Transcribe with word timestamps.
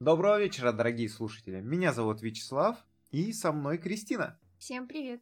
Доброго 0.00 0.38
вечера, 0.38 0.70
дорогие 0.70 1.08
слушатели. 1.08 1.60
Меня 1.60 1.92
зовут 1.92 2.22
Вячеслав, 2.22 2.76
и 3.10 3.32
со 3.32 3.50
мной 3.50 3.78
Кристина. 3.78 4.38
Всем 4.56 4.86
привет. 4.86 5.20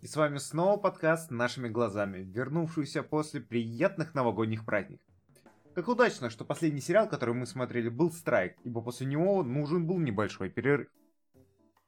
И 0.00 0.06
с 0.06 0.14
вами 0.14 0.38
снова 0.38 0.76
подкаст 0.76 1.32
«Нашими 1.32 1.68
глазами», 1.68 2.18
вернувшийся 2.18 3.02
после 3.02 3.40
приятных 3.40 4.14
новогодних 4.14 4.64
праздников. 4.64 5.04
Как 5.74 5.88
удачно, 5.88 6.30
что 6.30 6.44
последний 6.44 6.80
сериал, 6.80 7.08
который 7.08 7.34
мы 7.34 7.46
смотрели, 7.46 7.88
был 7.88 8.12
«Страйк», 8.12 8.54
ибо 8.62 8.80
после 8.80 9.08
него 9.08 9.42
нужен 9.42 9.88
был 9.88 9.98
небольшой 9.98 10.50
перерыв. 10.50 10.88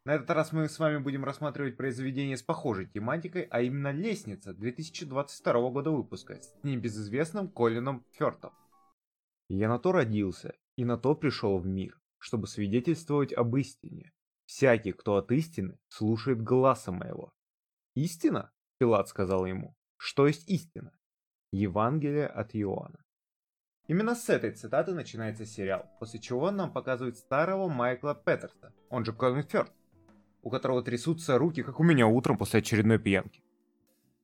На 0.05 0.16
этот 0.16 0.29
раз 0.30 0.51
мы 0.51 0.69
с 0.69 0.77
вами 0.80 0.98
будем 0.98 1.25
рассматривать 1.25 1.77
произведение 1.77 2.37
с 2.37 2.43
похожей 2.43 2.87
тематикой, 2.87 3.43
а 3.43 3.61
именно 3.61 3.93
«Лестница» 3.93 4.55
2022 4.55 5.71
года 5.71 5.93
выпуска 5.93 6.43
с 6.43 6.53
небезызвестным 6.64 7.46
Колином 7.46 8.05
Фёртом. 8.11 8.51
Я 9.48 9.69
на 9.69 9.79
то 9.79 9.93
родился 9.93 10.57
и 10.75 10.85
на 10.85 10.98
то 10.98 11.14
пришел 11.14 11.59
в 11.59 11.66
мир, 11.66 11.96
чтобы 12.25 12.46
свидетельствовать 12.46 13.34
об 13.34 13.54
истине. 13.59 14.10
Всякий, 14.46 14.92
кто 14.92 15.16
от 15.16 15.30
истины, 15.30 15.78
слушает 15.88 16.42
гласа 16.42 16.91
моего. 16.91 17.34
Истина? 17.95 18.50
Пилат 18.78 19.09
сказал 19.09 19.45
ему. 19.45 19.77
Что 19.98 20.27
есть 20.27 20.48
истина? 20.48 20.97
Евангелие 21.52 22.27
от 22.27 22.56
Иоанна. 22.56 23.05
Именно 23.88 24.14
с 24.14 24.30
этой 24.30 24.52
цитаты 24.52 24.95
начинается 24.95 25.45
сериал, 25.45 25.84
после 26.00 26.19
чего 26.19 26.50
нам 26.50 26.73
показывают 26.73 27.19
старого 27.19 27.69
Майкла 27.69 28.14
Петерса, 28.14 28.72
он 28.88 29.05
же 29.05 29.12
Колин 29.12 29.42
Фёрд, 29.42 29.70
у 30.41 30.48
которого 30.48 30.83
трясутся 30.83 31.36
руки, 31.36 31.62
как 31.62 31.78
у 31.78 31.84
меня 31.84 32.06
утром 32.06 32.38
после 32.38 32.61
очередной 32.61 32.98
пьянки. 32.98 33.45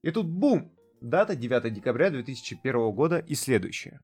И 0.00 0.10
тут 0.10 0.26
бум! 0.26 0.74
Дата 1.02 1.36
9 1.36 1.70
декабря 1.74 2.08
2001 2.08 2.92
года 2.92 3.18
и 3.18 3.34
следующая. 3.34 4.00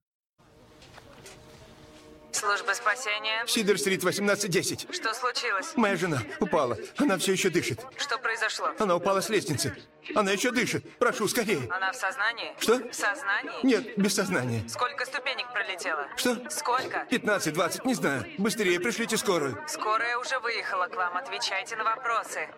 Служба 2.37 2.73
спасения. 2.73 3.47
Сидер-стрит, 3.47 4.01
1810. 4.01 4.95
Что 4.95 5.15
случилось? 5.15 5.73
Моя 5.75 5.97
жена 5.97 6.19
упала. 6.39 6.77
Она 6.99 7.17
все 7.17 7.33
еще 7.33 7.49
дышит. 7.49 7.81
Что 7.97 8.19
произошло? 8.19 8.69
Она 8.79 8.95
упала 8.97 9.23
с 9.23 9.31
лестницы. 9.31 9.75
Она 10.15 10.33
еще 10.33 10.53
дышит. 10.53 10.85
Прошу, 10.99 11.29
скорее. 11.29 11.67
Она 11.71 11.93
в 11.93 11.97
сознании? 11.97 12.55
Что? 12.59 12.77
В 12.91 12.95
сознании? 12.95 13.65
Нет, 13.65 13.97
без 13.97 14.15
сознания. 14.15 14.63
Сколько 14.69 15.07
ступенек 15.07 15.51
пролетела? 15.51 16.09
Что? 16.17 16.37
Сколько? 16.51 17.07
15-20, 17.11 17.87
не 17.87 17.95
знаю. 17.95 18.27
Быстрее 18.37 18.81
пришлите 18.81 19.17
скорую. 19.17 19.57
Скорая 19.67 20.19
уже 20.19 20.39
выехала 20.41 20.89
к 20.89 20.95
вам. 20.95 21.17
Отвечайте 21.17 21.75
на 21.77 21.85
вопросы. 21.85 22.49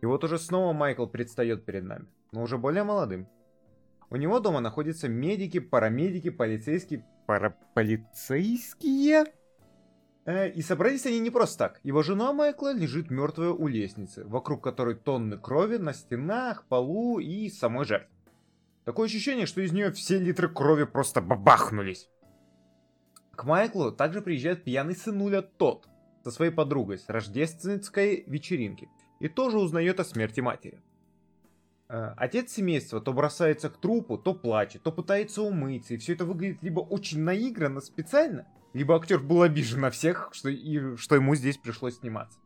И 0.00 0.06
вот 0.06 0.22
уже 0.22 0.38
снова 0.38 0.72
Майкл 0.72 1.06
предстает 1.06 1.64
перед 1.64 1.82
нами, 1.82 2.06
но 2.30 2.42
уже 2.42 2.58
более 2.58 2.84
молодым. 2.84 3.26
У 4.14 4.16
него 4.16 4.38
дома 4.38 4.60
находятся 4.60 5.08
медики, 5.08 5.58
парамедики, 5.58 6.30
полицейские, 6.30 7.04
параполицейские. 7.26 9.24
Э, 10.24 10.48
и 10.48 10.62
собрались 10.62 11.04
они 11.04 11.18
не 11.18 11.30
просто 11.30 11.58
так. 11.58 11.80
Его 11.82 12.04
жена 12.04 12.32
Майкла 12.32 12.72
лежит 12.72 13.10
мертвая 13.10 13.50
у 13.50 13.66
лестницы, 13.66 14.24
вокруг 14.24 14.62
которой 14.62 14.94
тонны 14.94 15.36
крови 15.36 15.78
на 15.78 15.92
стенах, 15.92 16.64
полу 16.68 17.18
и 17.18 17.50
самой 17.50 17.86
жертве. 17.86 18.08
Такое 18.84 19.06
ощущение, 19.06 19.46
что 19.46 19.60
из 19.62 19.72
нее 19.72 19.90
все 19.90 20.20
литры 20.20 20.48
крови 20.48 20.84
просто 20.84 21.20
бабахнулись. 21.20 22.08
К 23.32 23.42
Майклу 23.42 23.90
также 23.90 24.22
приезжает 24.22 24.62
пьяный 24.62 24.94
сынуля 24.94 25.42
Тот 25.42 25.88
со 26.22 26.30
своей 26.30 26.52
подругой 26.52 26.98
с 26.98 27.08
рождественской 27.08 28.22
вечеринки 28.28 28.88
и 29.18 29.26
тоже 29.26 29.58
узнает 29.58 29.98
о 29.98 30.04
смерти 30.04 30.38
матери. 30.38 30.80
Э, 31.88 32.14
Отец 32.16 32.52
семейства 32.52 33.00
то 33.00 33.12
бросается 33.12 33.68
к 33.70 33.76
трупу, 33.76 34.16
то 34.18 34.34
плачет, 34.34 34.82
то 34.82 34.92
пытается 34.92 35.42
умыться, 35.42 35.94
и 35.94 35.96
все 35.98 36.14
это 36.14 36.24
выглядит 36.24 36.62
либо 36.62 36.80
очень 36.80 37.20
наигранно, 37.20 37.80
специально, 37.80 38.46
либо 38.72 38.96
актер 38.96 39.20
был 39.20 39.42
обижен 39.42 39.80
на 39.80 39.90
всех, 39.90 40.30
что, 40.32 40.48
и, 40.48 40.96
что 40.96 41.14
ему 41.14 41.34
здесь 41.34 41.58
пришлось 41.58 41.98
сниматься. 41.98 42.38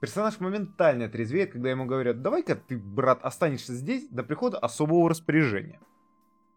Персонаж 0.00 0.40
моментально 0.40 1.08
трезвеет, 1.08 1.52
когда 1.52 1.70
ему 1.70 1.84
говорят, 1.86 2.22
давай-ка 2.22 2.56
ты, 2.56 2.76
брат, 2.76 3.22
останешься 3.22 3.72
здесь 3.72 4.08
до 4.08 4.24
прихода 4.24 4.58
особого 4.58 5.08
распоряжения. 5.08 5.78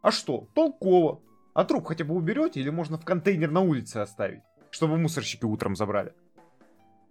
А 0.01 0.11
что, 0.11 0.47
толково. 0.55 1.21
А 1.53 1.63
труп 1.63 1.85
хотя 1.85 2.05
бы 2.05 2.15
уберете 2.15 2.59
или 2.59 2.69
можно 2.69 2.97
в 2.97 3.05
контейнер 3.05 3.51
на 3.51 3.61
улице 3.61 3.97
оставить, 3.97 4.41
чтобы 4.71 4.97
мусорщики 4.97 5.45
утром 5.45 5.75
забрали. 5.75 6.13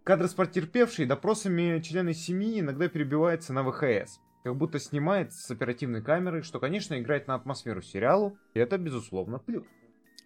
Кадры 0.02 0.28
с 0.28 0.34
потерпевшей 0.34 1.06
допросами 1.06 1.80
члены 1.80 2.12
семьи 2.12 2.60
иногда 2.60 2.88
перебиваются 2.88 3.52
на 3.52 3.62
ВХС, 3.62 4.18
как 4.44 4.56
будто 4.56 4.78
снимает 4.78 5.32
с 5.32 5.50
оперативной 5.50 6.02
камеры, 6.02 6.42
что, 6.42 6.60
конечно, 6.60 7.00
играет 7.00 7.26
на 7.26 7.34
атмосферу 7.34 7.80
сериалу, 7.80 8.36
и 8.52 8.60
это, 8.60 8.76
безусловно, 8.76 9.38
плюс. 9.38 9.64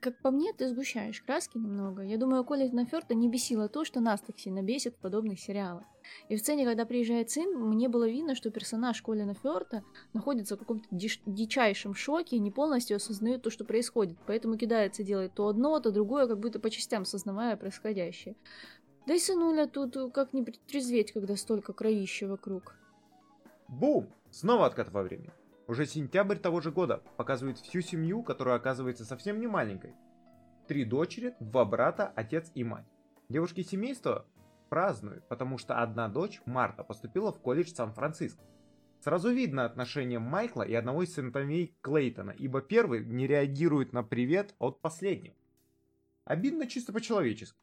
Как 0.01 0.21
по 0.21 0.31
мне, 0.31 0.53
ты 0.53 0.69
сгущаешь 0.69 1.23
краски 1.23 1.57
немного. 1.57 2.03
Я 2.03 2.19
думаю, 2.19 2.45
Колина 2.45 2.85
Фёрта 2.85 3.15
не 3.15 3.29
бесило 3.29 3.69
то, 3.69 3.85
что 3.85 4.01
нас 4.01 4.21
так 4.21 4.39
сильно 4.39 4.63
бесит 4.63 4.95
в 4.95 4.99
подобных 4.99 5.41
сериалах. 5.41 5.85
И 6.29 6.37
в 6.37 6.41
сцене, 6.41 6.65
когда 6.65 6.85
приезжает 6.85 7.31
сын, 7.31 7.53
мне 7.55 7.89
было 7.89 8.09
видно, 8.09 8.35
что 8.35 8.51
персонаж 8.51 9.03
Колина 9.03 9.35
Фёрта 9.35 9.83
находится 10.15 10.57
в 10.57 10.59
каком-то 10.59 10.89
дич- 10.91 11.23
дичайшем 11.27 11.95
шоке 11.95 12.37
и 12.37 12.41
не 12.41 12.51
полностью 12.51 12.97
осознает 12.97 13.43
то, 13.43 13.51
что 13.51 13.65
происходит. 13.65 14.19
Поэтому 14.27 14.57
кидается 14.57 15.05
делать 15.05 15.35
то 15.35 15.47
одно, 15.47 15.79
то 15.81 15.91
другое, 15.93 16.27
как 16.27 16.39
будто 16.39 16.59
по 16.59 16.71
частям 16.71 17.05
сознавая 17.05 17.57
происходящее. 17.57 18.37
Да 19.07 19.15
и 19.15 19.19
сынуля 19.19 19.67
тут 19.67 20.13
как 20.13 20.33
не 20.33 20.45
трезветь, 20.45 21.13
когда 21.13 21.37
столько 21.37 21.73
кровища 21.73 22.29
вокруг. 22.29 22.77
Бум! 23.69 24.09
Снова 24.31 24.67
откат 24.67 24.91
во 24.91 25.03
времени. 25.03 25.31
Уже 25.67 25.85
сентябрь 25.85 26.37
того 26.37 26.63
же 26.63 26.73
года 26.73 27.03
показывает 27.19 27.59
всю 27.59 27.83
семью, 27.83 28.23
которая 28.23 28.57
оказывается 28.57 29.05
совсем 29.05 29.39
не 29.39 29.47
маленькой. 29.47 29.95
Три 30.67 30.87
дочери, 30.87 31.35
два 31.39 31.67
брата, 31.67 32.11
отец 32.17 32.51
и 32.55 32.65
мать. 32.65 32.87
Девушки 33.29 33.63
семейства 33.63 34.27
празднуют, 34.71 35.29
потому 35.29 35.59
что 35.59 35.83
одна 35.83 36.09
дочь, 36.09 36.41
Марта, 36.47 36.83
поступила 36.83 37.31
в 37.31 37.41
колледж 37.41 37.69
Сан-Франциско. 37.69 38.43
Сразу 39.01 39.31
видно 39.31 39.67
отношение 39.67 40.19
Майкла 40.19 40.63
и 40.63 40.73
одного 40.73 41.03
из 41.03 41.13
сыновей 41.13 41.77
Клейтона, 41.83 42.31
ибо 42.31 42.63
первый 42.63 43.05
не 43.05 43.27
реагирует 43.27 43.93
на 43.93 44.03
привет 44.03 44.55
от 44.59 44.81
последнего. 44.81 45.37
Обидно 46.25 46.67
чисто 46.67 46.93
по-человечески. 46.93 47.59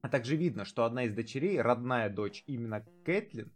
А 0.00 0.08
также 0.08 0.36
видно, 0.36 0.64
что 0.64 0.84
одна 0.84 1.04
из 1.04 1.14
дочерей, 1.14 1.60
родная 1.60 2.08
дочь 2.08 2.42
именно 2.46 2.84
Кэтлин, 3.04 3.52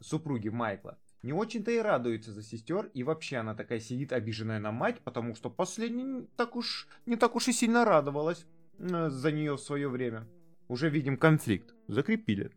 супруги 0.00 0.48
Майкла, 0.48 0.98
не 1.22 1.32
очень-то 1.32 1.70
и 1.70 1.78
радуется 1.78 2.32
за 2.32 2.42
сестер, 2.42 2.90
и 2.94 3.02
вообще 3.02 3.38
она 3.38 3.54
такая 3.54 3.80
сидит 3.80 4.12
обиженная 4.12 4.60
на 4.60 4.70
мать, 4.70 5.00
потому 5.02 5.34
что 5.34 5.50
последняя 5.50 6.26
так 6.36 6.54
уж, 6.56 6.86
не 7.04 7.16
так 7.16 7.34
уж 7.34 7.48
и 7.48 7.52
сильно 7.52 7.84
радовалась 7.84 8.46
э, 8.78 9.08
за 9.08 9.32
нее 9.32 9.56
в 9.56 9.60
свое 9.60 9.88
время. 9.88 10.28
Уже 10.68 10.88
видим 10.88 11.16
конфликт. 11.16 11.74
Закрепили. 11.88 12.52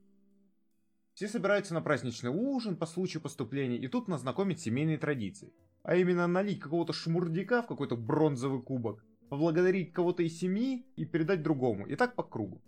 Все 1.14 1.28
собираются 1.28 1.74
на 1.74 1.82
праздничный 1.82 2.30
ужин 2.30 2.76
по 2.76 2.86
случаю 2.86 3.22
поступления, 3.22 3.78
и 3.78 3.88
тут 3.88 4.08
нас 4.08 4.22
знакомят 4.22 4.60
семейные 4.60 4.98
традиции. 4.98 5.54
А 5.84 5.96
именно 5.96 6.28
налить 6.28 6.60
какого-то 6.60 6.94
шмурдяка 6.94 7.62
в 7.62 7.68
какой-то 7.68 7.96
бронзовый 7.98 8.62
кубок, 8.62 9.04
поблагодарить 9.30 9.94
кого-то 9.94 10.24
из 10.24 10.38
семьи 10.38 10.86
и 10.96 11.06
передать 11.06 11.44
другому, 11.44 11.88
и 11.88 11.96
так 11.96 12.16
по 12.16 12.24
кругу. 12.24 12.62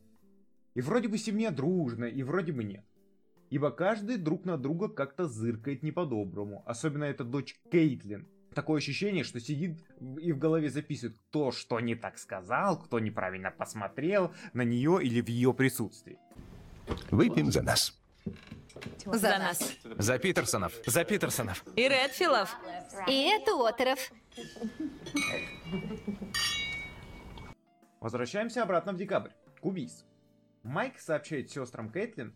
И 0.73 0.81
вроде 0.81 1.07
бы 1.07 1.17
семья 1.17 1.51
дружная, 1.51 2.09
и 2.09 2.23
вроде 2.23 2.51
бы 2.51 2.63
нет. 2.63 2.85
Ибо 3.51 3.69
каждый 3.69 4.15
друг 4.15 4.45
на 4.45 4.57
друга 4.57 4.87
как-то 4.87 5.27
зыркает 5.27 5.83
не 5.83 5.91
по-доброму. 5.91 6.63
Особенно 6.65 7.03
эта 7.03 7.25
дочь 7.25 7.59
Кейтлин. 7.69 8.25
Такое 8.55 8.77
ощущение, 8.77 9.25
что 9.25 9.41
сидит 9.41 9.83
и 10.21 10.31
в 10.31 10.39
голове 10.39 10.69
записывает, 10.69 11.17
кто 11.17 11.51
что 11.51 11.79
не 11.81 11.95
так 11.95 12.17
сказал, 12.17 12.79
кто 12.79 12.99
неправильно 12.99 13.51
посмотрел 13.51 14.31
на 14.53 14.61
нее 14.61 14.99
или 15.03 15.21
в 15.21 15.27
ее 15.27 15.53
присутствии. 15.53 16.17
Выпьем 17.11 17.51
за 17.51 17.61
нас. 17.61 18.01
За 19.05 19.37
нас. 19.37 19.77
За 19.97 20.17
Питерсонов. 20.17 20.73
За 20.85 21.03
Питерсонов. 21.03 21.65
И 21.75 21.89
Редфилов. 21.89 22.55
И 23.09 23.29
это 23.29 23.51
Отеров. 23.67 23.99
Возвращаемся 27.99 28.63
обратно 28.63 28.93
в 28.93 28.97
декабрь, 28.97 29.31
к 29.59 29.65
убийству. 29.65 30.07
Майк 30.63 30.99
сообщает 30.99 31.51
сестрам 31.51 31.89
Кэтлин, 31.89 32.33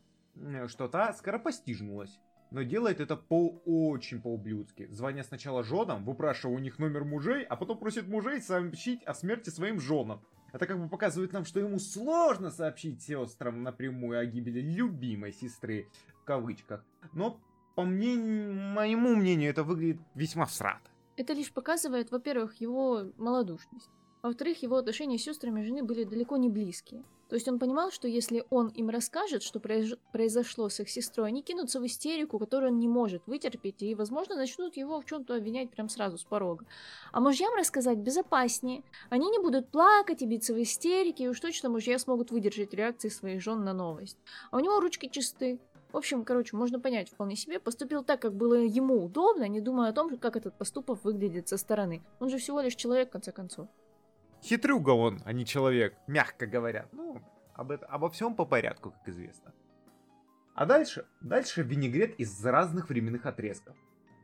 что 0.68 0.88
та 0.88 1.14
скоропостижнулась, 1.14 2.20
но 2.52 2.64
делает 2.64 3.00
это 3.00 3.16
по 3.16 3.62
очень 3.66 4.22
по-ублюдски, 4.22 4.88
звоня 4.92 5.24
сначала 5.24 5.64
женам, 5.64 6.06
выпрашивая 6.06 6.56
у 6.56 6.60
них 6.60 6.80
номер 6.80 7.04
мужей, 7.04 7.44
а 7.44 7.56
потом 7.56 7.78
просит 7.78 8.08
мужей 8.08 8.42
сообщить 8.42 9.04
о 9.04 9.14
смерти 9.14 9.50
своим 9.50 9.80
женам. 9.80 10.22
Это 10.54 10.68
как 10.68 10.80
бы 10.80 10.88
показывает 10.88 11.34
нам, 11.34 11.44
что 11.44 11.60
ему 11.60 11.80
сложно 11.80 12.50
сообщить 12.50 13.02
сестрам 13.02 13.62
напрямую 13.62 14.20
о 14.20 14.26
гибели 14.26 14.62
любимой 14.62 15.34
сестры, 15.34 15.90
в 16.22 16.24
кавычках. 16.24 16.86
Но, 17.12 17.42
по 17.76 17.84
мнению, 17.84 18.54
моему 18.54 19.16
мнению, 19.16 19.50
это 19.50 19.64
выглядит 19.64 20.00
весьма 20.14 20.46
всрато. 20.46 20.90
Это 21.18 21.34
лишь 21.34 21.52
показывает, 21.52 22.12
во-первых, 22.12 22.62
его 22.62 23.12
малодушность. 23.18 23.90
Во-вторых, 24.22 24.64
его 24.64 24.78
отношения 24.78 25.18
с 25.18 25.24
сестрами 25.24 25.62
жены 25.62 25.84
были 25.84 26.04
далеко 26.04 26.38
не 26.38 26.50
близкие. 26.50 27.04
То 27.28 27.36
есть 27.36 27.48
он 27.48 27.58
понимал, 27.58 27.92
что 27.92 28.08
если 28.08 28.46
он 28.52 28.68
им 28.68 28.90
расскажет, 28.90 29.42
что 29.42 29.60
произош- 29.60 29.98
произошло 30.12 30.70
с 30.70 30.80
их 30.80 30.90
сестрой, 30.90 31.30
они 31.30 31.42
кинутся 31.42 31.80
в 31.80 31.86
истерику, 31.86 32.38
которую 32.38 32.72
он 32.72 32.80
не 32.80 32.88
может 32.88 33.24
вытерпеть, 33.26 33.82
и, 33.82 33.96
возможно, 33.96 34.36
начнут 34.36 34.78
его 34.78 35.02
в 35.02 35.06
чем-то 35.06 35.36
обвинять 35.36 35.72
прям 35.72 35.90
сразу 35.90 36.18
с 36.20 36.24
порога. 36.24 36.66
А 37.12 37.20
мужьям 37.20 37.56
рассказать 37.56 37.98
безопаснее. 37.98 38.84
Они 39.10 39.30
не 39.30 39.40
будут 39.40 39.70
плакать 39.70 40.22
и 40.22 40.28
биться 40.28 40.54
в 40.54 40.62
истерике, 40.62 41.24
и 41.24 41.28
уж 41.28 41.40
точно 41.40 41.70
мужья 41.70 41.98
смогут 41.98 42.30
выдержать 42.30 42.74
реакции 42.74 43.10
своих 43.10 43.42
жен 43.42 43.64
на 43.64 43.74
новость. 43.74 44.18
А 44.52 44.58
у 44.58 44.60
него 44.60 44.80
ручки 44.80 45.10
чисты. 45.10 45.60
В 45.92 45.98
общем, 45.98 46.26
короче, 46.26 46.58
можно 46.58 46.80
понять 46.80 47.10
вполне 47.10 47.36
себе, 47.36 47.60
поступил 47.60 48.04
так, 48.04 48.22
как 48.22 48.36
было 48.36 48.56
ему 48.56 49.06
удобно, 49.06 49.48
не 49.48 49.62
думая 49.62 49.90
о 49.90 49.94
том, 49.94 50.18
как 50.18 50.36
этот 50.36 50.54
поступок 50.58 51.04
выглядит 51.04 51.48
со 51.48 51.58
стороны. 51.58 52.04
Он 52.20 52.30
же 52.30 52.38
всего 52.38 52.60
лишь 52.60 52.76
человек, 52.76 53.10
в 53.10 53.12
конце 53.14 53.32
концов. 53.32 53.68
Хитрюга 54.46 54.92
он, 54.92 55.24
а 55.26 55.34
не 55.34 55.44
человек, 55.44 55.98
мягко 56.06 56.46
говоря. 56.46 56.88
Ну, 56.92 57.20
об 57.56 57.72
это, 57.72 57.88
обо 57.88 58.12
всем 58.12 58.36
по 58.36 58.46
порядку, 58.46 58.92
как 58.92 59.10
известно. 59.10 59.54
А 60.54 60.68
дальше? 60.68 61.08
Дальше 61.20 61.64
винегрет 61.64 62.20
из 62.20 62.46
разных 62.46 62.90
временных 62.90 63.26
отрезков. 63.26 63.76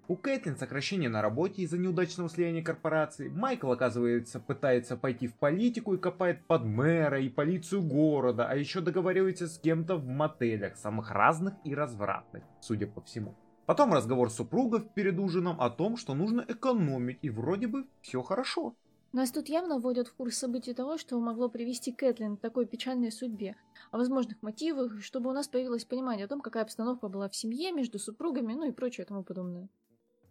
У 0.08 0.16
Кэтлин 0.16 0.58
сокращение 0.58 1.10
на 1.10 1.24
работе 1.24 1.64
из-за 1.64 1.80
неудачного 1.80 2.30
слияния 2.30 2.62
корпораций. 2.62 3.30
Майкл, 3.30 3.72
оказывается, 3.72 4.40
пытается 4.40 4.96
пойти 4.96 5.28
в 5.28 5.34
политику 5.34 5.96
и 5.96 5.98
копает 5.98 6.46
под 6.46 6.66
мэра 6.66 7.20
и 7.20 7.28
полицию 7.28 7.82
города, 7.82 8.48
а 8.48 8.56
еще 8.56 8.82
договаривается 8.82 9.48
с 9.48 9.58
кем-то 9.58 9.96
в 9.96 10.06
мотелях, 10.06 10.78
самых 10.78 11.10
разных 11.10 11.56
и 11.64 11.74
развратных, 11.74 12.44
судя 12.60 12.86
по 12.86 13.02
всему. 13.02 13.36
Потом 13.66 13.92
разговор 13.92 14.30
супругов 14.30 14.94
перед 14.94 15.18
ужином 15.18 15.60
о 15.60 15.72
том, 15.72 15.98
что 15.98 16.14
нужно 16.14 16.46
экономить, 16.48 17.18
и 17.24 17.32
вроде 17.32 17.66
бы 17.66 17.88
все 18.02 18.22
хорошо. 18.22 18.76
Нас 19.14 19.30
тут 19.30 19.50
явно 19.50 19.78
вводят 19.78 20.08
в 20.08 20.14
курс 20.14 20.38
событий 20.38 20.74
того, 20.74 20.98
что 20.98 21.20
могло 21.20 21.50
привести 21.50 21.92
Кэтлин 21.92 22.38
к 22.38 22.40
такой 22.40 22.66
печальной 22.66 23.12
судьбе, 23.12 23.58
о 23.92 23.98
возможных 23.98 24.42
мотивах, 24.42 25.04
чтобы 25.04 25.30
у 25.30 25.34
нас 25.34 25.50
появилось 25.50 25.84
понимание 25.84 26.26
о 26.26 26.28
том, 26.30 26.40
какая 26.40 26.64
обстановка 26.64 27.10
была 27.10 27.28
в 27.28 27.36
семье, 27.36 27.74
между 27.74 28.00
супругами, 28.00 28.54
ну 28.54 28.70
и 28.70 28.72
прочее 28.72 29.06
тому 29.06 29.24
подобное. 29.24 29.68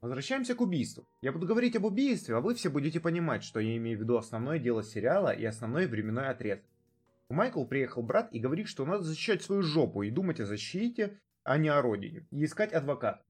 Возвращаемся 0.00 0.54
к 0.54 0.62
убийству. 0.62 1.06
Я 1.20 1.32
буду 1.32 1.46
говорить 1.46 1.76
об 1.76 1.84
убийстве, 1.84 2.34
а 2.36 2.40
вы 2.40 2.54
все 2.54 2.70
будете 2.70 3.00
понимать, 3.00 3.44
что 3.44 3.60
я 3.60 3.76
имею 3.76 3.98
в 3.98 4.00
виду 4.00 4.16
основное 4.16 4.58
дело 4.58 4.82
сериала 4.82 5.28
и 5.28 5.44
основной 5.44 5.86
временной 5.86 6.28
отрезок. 6.28 6.64
У 7.28 7.34
Майкл 7.34 7.66
приехал 7.66 8.02
брат 8.02 8.32
и 8.32 8.40
говорит, 8.40 8.66
что 8.66 8.86
надо 8.86 9.04
защищать 9.04 9.42
свою 9.42 9.62
жопу 9.62 10.02
и 10.02 10.10
думать 10.10 10.40
о 10.40 10.46
защите, 10.46 11.20
а 11.44 11.58
не 11.58 11.68
о 11.68 11.82
родине, 11.82 12.26
и 12.30 12.44
искать 12.44 12.72
адвоката. 12.72 13.22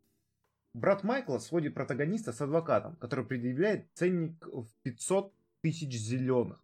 Брат 0.75 1.03
Майкла 1.03 1.39
сводит 1.39 1.75
протагониста 1.75 2.33
с 2.33 2.41
адвокатом, 2.41 2.95
который 2.97 3.25
предъявляет 3.25 3.89
ценник 3.95 4.47
в 4.47 4.69
500 4.85 5.35
тысяч 5.63 5.93
зеленых. 5.97 6.63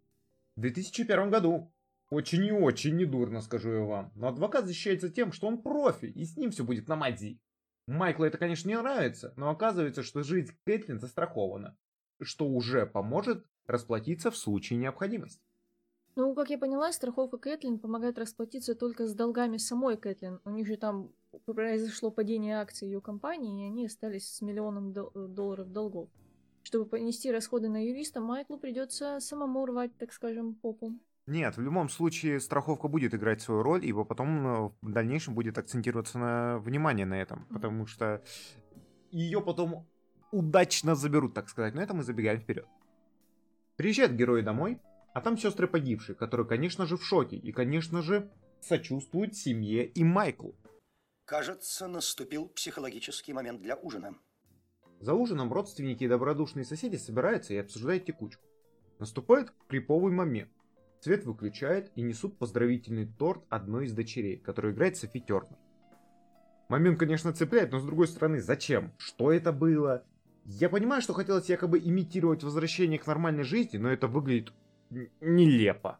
В 0.55 0.61
2001 0.61 1.29
году. 1.29 1.71
Очень 2.09 2.45
и 2.45 2.51
очень 2.51 2.95
недурно, 2.95 3.41
скажу 3.41 3.69
я 3.69 3.81
вам. 3.81 4.11
Но 4.15 4.29
адвокат 4.29 4.65
защищается 4.65 5.09
тем, 5.09 5.33
что 5.33 5.47
он 5.47 5.61
профи, 5.61 6.05
и 6.05 6.23
с 6.23 6.37
ним 6.37 6.51
все 6.51 6.63
будет 6.63 6.87
на 6.87 6.95
мази. 6.95 7.39
Майклу 7.85 8.25
это, 8.25 8.37
конечно, 8.37 8.69
не 8.69 8.77
нравится, 8.77 9.33
но 9.35 9.49
оказывается, 9.49 10.03
что 10.03 10.23
жизнь 10.23 10.53
Кэтлин 10.65 10.99
застрахована, 10.99 11.77
что 12.21 12.47
уже 12.47 12.85
поможет 12.85 13.45
расплатиться 13.65 14.31
в 14.31 14.37
случае 14.37 14.79
необходимости. 14.79 15.41
Ну, 16.15 16.33
как 16.33 16.49
я 16.49 16.57
поняла, 16.57 16.91
страховка 16.91 17.37
Кэтлин 17.37 17.77
помогает 17.77 18.17
расплатиться 18.17 18.73
только 18.73 19.05
с 19.05 19.13
долгами 19.13 19.57
самой 19.57 19.97
Кэтлин. 19.97 20.39
У 20.45 20.49
них 20.49 20.65
же 20.65 20.75
там 20.75 21.11
произошло 21.45 22.09
падение 22.09 22.57
акций 22.57 22.87
ее 22.87 23.01
компании, 23.01 23.65
и 23.65 23.67
они 23.67 23.85
остались 23.85 24.27
с 24.27 24.41
миллионом 24.41 24.93
дол- 24.93 25.11
долларов 25.13 25.71
долгов. 25.71 26.09
Чтобы 26.67 26.85
понести 26.85 27.31
расходы 27.31 27.69
на 27.69 27.81
юриста, 27.81 28.19
Майклу 28.19 28.57
придется 28.59 29.21
самому 29.21 29.65
рвать, 29.65 29.97
так 29.97 30.11
скажем, 30.11 30.53
попу. 30.53 30.99
Нет, 31.25 31.55
в 31.55 31.61
любом 31.61 31.87
случае 31.87 32.41
страховка 32.41 32.89
будет 32.89 33.13
играть 33.13 33.41
свою 33.41 33.63
роль, 33.63 33.85
ибо 33.85 34.03
потом 34.03 34.47
э, 34.47 34.71
в 34.81 34.91
дальнейшем 34.91 35.33
будет 35.33 35.57
акцентироваться 35.57 36.19
на 36.19 36.57
внимание 36.57 37.05
на 37.05 37.21
этом, 37.21 37.45
потому 37.45 37.85
что 37.85 38.21
ее 39.11 39.39
потом 39.41 39.87
удачно 40.33 40.93
заберут, 40.95 41.33
так 41.33 41.47
сказать. 41.47 41.73
Но 41.73 41.81
это 41.81 41.93
мы 41.93 42.03
забегаем 42.03 42.41
вперед. 42.41 42.67
Приезжают 43.77 44.11
герои 44.11 44.41
домой, 44.41 44.81
а 45.13 45.21
там 45.21 45.37
сестры 45.37 45.69
погибшие, 45.69 46.17
которые, 46.17 46.45
конечно 46.45 46.85
же, 46.85 46.97
в 46.97 47.03
шоке 47.05 47.37
и, 47.37 47.53
конечно 47.53 48.01
же, 48.01 48.29
сочувствуют 48.59 49.37
семье 49.37 49.85
и 49.85 50.03
Майклу. 50.03 50.53
Кажется, 51.23 51.87
наступил 51.87 52.49
психологический 52.49 53.31
момент 53.31 53.61
для 53.61 53.77
ужина. 53.77 54.17
За 54.99 55.13
ужином 55.13 55.53
родственники 55.53 56.03
и 56.03 56.07
добродушные 56.07 56.65
соседи 56.65 56.95
собираются 56.95 57.53
и 57.53 57.57
обсуждают 57.57 58.05
текучку. 58.05 58.43
Наступает 58.99 59.53
криповый 59.67 60.11
момент. 60.11 60.49
Свет 61.01 61.25
выключает 61.25 61.91
и 61.95 62.01
несут 62.01 62.37
поздравительный 62.39 63.05
торт 63.05 63.43
одной 63.49 63.85
из 63.85 63.93
дочерей, 63.93 64.37
которую 64.37 64.73
играет 64.73 64.97
Софи 64.97 65.21
Тернер. 65.21 65.55
Момент, 66.69 66.99
конечно, 66.99 67.31
цепляет, 67.31 67.71
но 67.71 67.79
с 67.79 67.85
другой 67.85 68.07
стороны, 68.07 68.41
зачем? 68.41 68.91
Что 68.97 69.31
это 69.31 69.53
было? 69.53 70.03
Я 70.45 70.69
понимаю, 70.69 71.01
что 71.01 71.13
хотелось 71.13 71.49
якобы 71.49 71.77
имитировать 71.77 72.43
возвращение 72.43 72.97
к 72.97 73.05
нормальной 73.05 73.43
жизни, 73.43 73.77
но 73.77 73.89
это 73.89 74.07
выглядит 74.07 74.51
нелепо. 75.21 75.99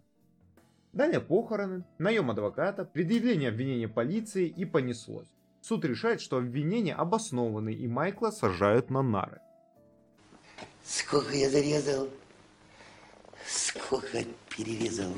Далее 0.92 1.22
похороны, 1.22 1.86
наем 2.00 2.32
адвоката, 2.32 2.84
предъявление 2.84 3.50
обвинения 3.50 3.88
полиции 3.88 4.48
и 4.48 4.66
понеслось. 4.66 5.28
Суд 5.62 5.84
решает, 5.86 6.22
что 6.22 6.38
обвинения 6.38 6.94
обоснованы 6.94 7.74
и 7.74 7.88
Майкла 7.88 8.32
сажают 8.32 8.90
на 8.90 9.02
нары. 9.02 9.42
Сколько 10.84 11.36
я 11.36 11.50
зарезал, 11.50 12.08
сколько 13.46 14.24
перерезал, 14.56 15.14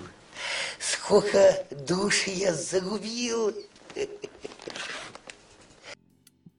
сколько 0.79 1.65
душ 1.87 2.27
я 2.27 2.53
загубил. 2.53 3.53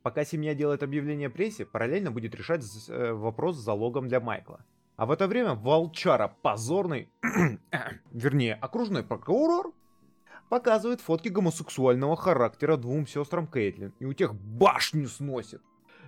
Пока 0.02 0.24
семья 0.24 0.54
делает 0.54 0.82
объявление 0.82 1.28
прессе, 1.28 1.66
параллельно 1.66 2.10
будет 2.10 2.34
решать 2.34 2.64
э, 2.88 3.12
вопрос 3.12 3.56
с 3.56 3.64
залогом 3.64 4.08
для 4.08 4.20
Майкла. 4.20 4.64
А 4.96 5.06
в 5.06 5.10
это 5.10 5.26
время 5.26 5.54
Волчара 5.54 6.28
позорный, 6.42 7.10
вернее, 8.12 8.54
окружной 8.54 9.02
прокурор, 9.02 9.72
показывает 10.50 11.00
фотки 11.00 11.28
гомосексуального 11.28 12.16
характера 12.16 12.76
двум 12.76 13.06
сестрам 13.06 13.46
Кейтлин, 13.46 13.94
и 14.00 14.04
у 14.04 14.12
тех 14.12 14.34
башню 14.34 15.08
сносит. 15.08 15.62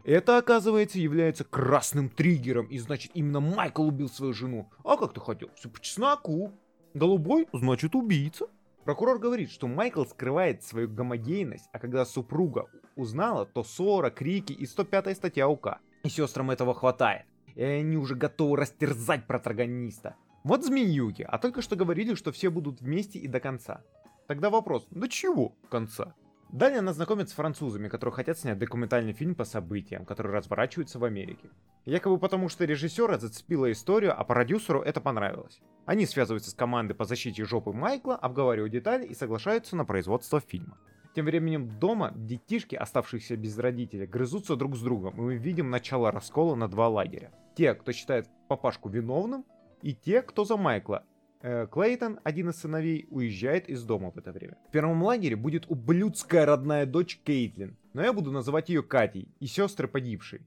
Это, 0.04 0.36
оказывается, 0.36 0.98
является 0.98 1.44
красным 1.44 2.10
триггером, 2.10 2.66
и 2.66 2.78
значит 2.78 3.12
именно 3.14 3.38
Майкл 3.38 3.86
убил 3.86 4.08
свою 4.08 4.34
жену. 4.34 4.68
А 4.84 4.96
как 4.96 5.14
ты 5.14 5.20
хотел? 5.20 5.48
Все 5.54 5.70
по 5.70 5.80
чесноку. 5.80 6.52
Голубой, 6.92 7.46
значит 7.52 7.94
убийца. 7.94 8.46
Прокурор 8.84 9.20
говорит, 9.20 9.48
что 9.48 9.68
Майкл 9.68 10.04
скрывает 10.04 10.64
свою 10.64 10.88
гомогейность, 10.88 11.68
а 11.72 11.78
когда 11.78 12.04
супруга 12.04 12.66
узнала, 12.96 13.46
то 13.46 13.62
ссора, 13.62 14.10
крики 14.10 14.52
и 14.52 14.66
105 14.66 15.16
статья 15.16 15.48
УК. 15.48 15.78
И 16.02 16.08
сестрам 16.08 16.50
этого 16.50 16.74
хватает. 16.74 17.26
И 17.54 17.62
они 17.62 17.96
уже 17.96 18.16
готовы 18.16 18.56
растерзать 18.56 19.28
протагониста. 19.28 20.16
Вот 20.42 20.64
змеюки, 20.64 21.22
а 21.22 21.38
только 21.38 21.62
что 21.62 21.76
говорили, 21.76 22.16
что 22.16 22.32
все 22.32 22.50
будут 22.50 22.80
вместе 22.80 23.20
и 23.20 23.28
до 23.28 23.38
конца. 23.38 23.82
Тогда 24.32 24.48
вопрос, 24.48 24.86
до 24.90 25.10
чего 25.10 25.58
конца? 25.68 26.14
Далее 26.50 26.80
нас 26.80 26.96
знакомят 26.96 27.28
с 27.28 27.34
французами, 27.34 27.88
которые 27.88 28.14
хотят 28.14 28.38
снять 28.38 28.58
документальный 28.58 29.12
фильм 29.12 29.34
по 29.34 29.44
событиям, 29.44 30.06
которые 30.06 30.34
разворачиваются 30.34 30.98
в 30.98 31.04
Америке. 31.04 31.50
Якобы 31.84 32.16
потому, 32.16 32.48
что 32.48 32.64
режиссера 32.64 33.18
зацепила 33.18 33.70
историю, 33.70 34.18
а 34.18 34.24
продюсеру 34.24 34.80
это 34.80 35.02
понравилось. 35.02 35.60
Они 35.84 36.06
связываются 36.06 36.50
с 36.50 36.54
командой 36.54 36.94
по 36.94 37.04
защите 37.04 37.44
жопы 37.44 37.72
Майкла, 37.72 38.16
обговаривают 38.16 38.72
детали 38.72 39.04
и 39.04 39.14
соглашаются 39.14 39.76
на 39.76 39.84
производство 39.84 40.40
фильма. 40.40 40.78
Тем 41.14 41.26
временем 41.26 41.68
дома 41.78 42.14
детишки, 42.16 42.74
оставшиеся 42.74 43.36
без 43.36 43.58
родителей, 43.58 44.06
грызутся 44.06 44.56
друг 44.56 44.76
с 44.76 44.80
другом, 44.80 45.12
и 45.18 45.20
мы 45.20 45.34
видим 45.36 45.68
начало 45.68 46.10
раскола 46.10 46.54
на 46.54 46.68
два 46.68 46.88
лагеря. 46.88 47.32
Те, 47.54 47.74
кто 47.74 47.92
считает 47.92 48.30
папашку 48.48 48.88
виновным, 48.88 49.44
и 49.82 49.94
те, 49.94 50.22
кто 50.22 50.46
за 50.46 50.56
Майкла. 50.56 51.04
Э, 51.42 51.66
Клейтон, 51.66 52.20
один 52.22 52.50
из 52.50 52.56
сыновей, 52.56 53.08
уезжает 53.10 53.68
из 53.68 53.82
дома 53.82 54.12
в 54.12 54.16
это 54.16 54.30
время. 54.30 54.56
В 54.68 54.70
первом 54.70 55.02
лагере 55.02 55.34
будет 55.34 55.66
ублюдская 55.68 56.46
родная 56.46 56.86
дочь 56.86 57.18
Кейтлин, 57.24 57.76
но 57.94 58.02
я 58.02 58.12
буду 58.12 58.30
называть 58.30 58.68
ее 58.68 58.84
Катей, 58.84 59.28
и 59.40 59.46
сестры 59.46 59.88
погибшей. 59.88 60.46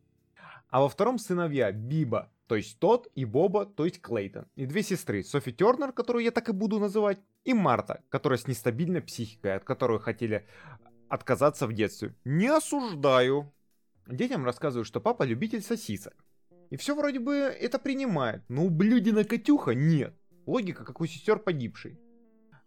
А 0.70 0.80
во 0.80 0.88
втором 0.88 1.18
сыновья 1.18 1.72
Биба, 1.74 2.32
то 2.48 2.56
есть 2.56 2.80
тот, 2.80 3.10
и 3.14 3.26
Боба, 3.26 3.66
то 3.66 3.84
есть 3.84 4.02
Клейтон. 4.02 4.46
И 4.56 4.66
две 4.66 4.84
сестры, 4.84 5.22
Софи 5.24 5.52
Тернер, 5.52 5.92
которую 5.92 6.24
я 6.24 6.32
так 6.32 6.48
и 6.48 6.54
буду 6.54 6.80
называть, 6.80 7.20
и 7.44 7.54
Марта, 7.54 8.02
которая 8.10 8.40
с 8.40 8.48
нестабильной 8.48 9.02
психикой, 9.02 9.56
от 9.56 9.66
которой 9.66 10.00
хотели 10.00 10.48
отказаться 11.10 11.68
в 11.68 11.74
детстве. 11.74 12.16
Не 12.24 12.48
осуждаю. 12.48 13.52
Детям 14.08 14.46
рассказывают, 14.46 14.88
что 14.88 15.02
папа 15.02 15.24
любитель 15.24 15.62
сосисок. 15.62 16.14
И 16.70 16.78
все 16.78 16.96
вроде 16.96 17.20
бы 17.20 17.34
это 17.34 17.80
принимает, 17.80 18.44
но 18.48 18.66
у 18.66 18.70
блюдина 18.70 19.24
Катюха 19.24 19.76
нет. 19.76 20.16
Логика, 20.46 20.86
как 20.86 21.02
у 21.02 21.06
сестер 21.06 21.40
погибшей. 21.40 22.00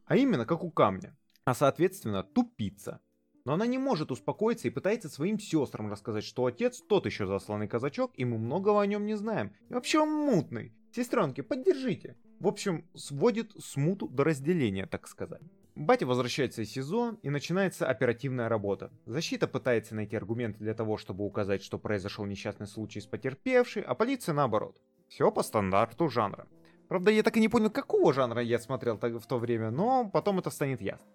А 0.04 0.16
именно, 0.16 0.46
как 0.46 0.64
у 0.64 0.70
камня. 0.70 1.16
А 1.44 1.54
соответственно, 1.54 2.22
тупица. 2.22 3.00
Но 3.44 3.54
она 3.54 3.66
не 3.66 3.78
может 3.78 4.10
успокоиться 4.10 4.68
и 4.68 4.70
пытается 4.70 5.08
своим 5.08 5.38
сестрам 5.38 5.90
рассказать, 5.90 6.24
что 6.24 6.44
отец 6.46 6.82
тот 6.82 7.06
еще 7.06 7.26
засланный 7.26 7.68
казачок, 7.68 8.12
и 8.14 8.24
мы 8.24 8.36
многого 8.38 8.82
о 8.82 8.86
нем 8.86 9.06
не 9.06 9.16
знаем. 9.16 9.54
И 9.68 9.74
вообще 9.74 10.00
он 10.00 10.10
мутный. 10.10 10.74
Сестренки, 10.92 11.40
поддержите. 11.40 12.16
В 12.40 12.46
общем, 12.46 12.88
сводит 12.94 13.52
смуту 13.58 14.08
до 14.08 14.24
разделения, 14.24 14.86
так 14.86 15.08
сказать. 15.08 15.42
Батя 15.74 16.06
возвращается 16.06 16.62
из 16.62 16.72
СИЗО, 16.72 17.18
и 17.22 17.30
начинается 17.30 17.86
оперативная 17.86 18.48
работа. 18.48 18.90
Защита 19.06 19.46
пытается 19.46 19.94
найти 19.94 20.16
аргументы 20.16 20.58
для 20.58 20.74
того, 20.74 20.96
чтобы 20.96 21.24
указать, 21.24 21.62
что 21.62 21.78
произошел 21.78 22.24
несчастный 22.26 22.66
случай 22.66 23.00
с 23.00 23.06
потерпевшей, 23.06 23.82
а 23.82 23.94
полиция 23.94 24.34
наоборот. 24.34 24.76
Все 25.08 25.30
по 25.30 25.42
стандарту 25.42 26.08
жанра. 26.08 26.48
Правда, 26.88 27.10
я 27.10 27.22
так 27.22 27.36
и 27.36 27.40
не 27.40 27.48
понял, 27.48 27.70
какого 27.70 28.12
жанра 28.12 28.42
я 28.42 28.58
смотрел 28.58 28.98
в 28.98 29.26
то 29.26 29.38
время, 29.38 29.70
но 29.70 30.08
потом 30.08 30.38
это 30.38 30.50
станет 30.50 30.80
ясно. 30.80 31.06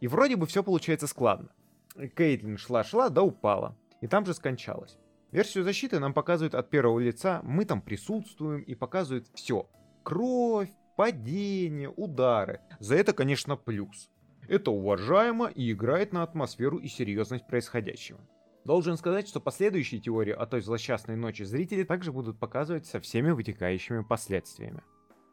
И 0.00 0.08
вроде 0.08 0.36
бы 0.36 0.46
все 0.46 0.62
получается 0.62 1.06
складно. 1.06 1.48
Кейтлин 2.16 2.58
шла-шла, 2.58 3.08
да 3.08 3.22
упала. 3.22 3.76
И 4.00 4.08
там 4.08 4.26
же 4.26 4.34
скончалась. 4.34 4.98
Версию 5.32 5.64
защиты 5.64 5.98
нам 5.98 6.12
показывают 6.12 6.54
от 6.54 6.70
первого 6.70 6.98
лица, 6.98 7.40
мы 7.44 7.64
там 7.64 7.80
присутствуем 7.80 8.62
и 8.62 8.74
показывают 8.74 9.26
все. 9.34 9.68
Кровь, 10.02 10.70
падение, 10.96 11.88
удары. 11.88 12.60
За 12.80 12.96
это, 12.96 13.12
конечно, 13.12 13.56
плюс. 13.56 14.10
Это 14.48 14.70
уважаемо 14.70 15.46
и 15.46 15.72
играет 15.72 16.12
на 16.12 16.22
атмосферу 16.22 16.78
и 16.78 16.88
серьезность 16.88 17.46
происходящего. 17.46 18.20
Должен 18.64 18.96
сказать, 18.96 19.28
что 19.28 19.40
последующие 19.40 20.00
теории 20.00 20.32
о 20.32 20.46
той 20.46 20.60
злосчастной 20.60 21.16
ночи 21.16 21.42
зрители 21.44 21.84
также 21.84 22.12
будут 22.12 22.38
показывать 22.38 22.86
со 22.86 23.00
всеми 23.00 23.30
вытекающими 23.30 24.02
последствиями. 24.02 24.82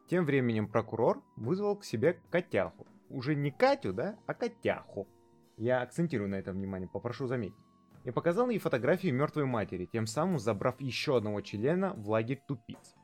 Тем 0.06 0.24
временем 0.24 0.68
прокурор 0.68 1.22
вызвал 1.36 1.76
к 1.76 1.84
себе 1.84 2.20
котяху. 2.30 2.86
Уже 3.08 3.34
не 3.34 3.50
Катю, 3.50 3.92
да, 3.92 4.18
а 4.26 4.34
котяху. 4.34 5.08
Я 5.56 5.82
акцентирую 5.82 6.28
на 6.28 6.34
этом 6.34 6.56
внимание, 6.56 6.88
попрошу 6.88 7.26
заметить. 7.26 7.56
И 8.04 8.10
показал 8.10 8.50
ей 8.50 8.58
фотографию 8.58 9.14
мертвой 9.14 9.46
матери, 9.46 9.86
тем 9.86 10.06
самым 10.06 10.38
забрав 10.38 10.80
еще 10.80 11.16
одного 11.16 11.40
члена 11.40 11.94
в 11.94 12.10
лагерь 12.10 12.42
тупиц. 12.46 12.94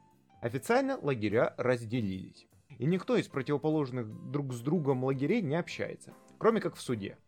Официально 0.42 0.99
лагеря 1.00 1.54
разделились. 1.57 2.47
И 2.78 2.87
никто 2.87 3.16
из 3.16 3.28
противоположных 3.28 4.30
друг 4.30 4.52
с 4.52 4.61
другом 4.61 5.04
лагерей 5.04 5.42
не 5.42 5.57
общается, 5.57 6.12
кроме 6.38 6.61
как 6.61 6.75
в 6.75 6.80
суде. 6.80 7.19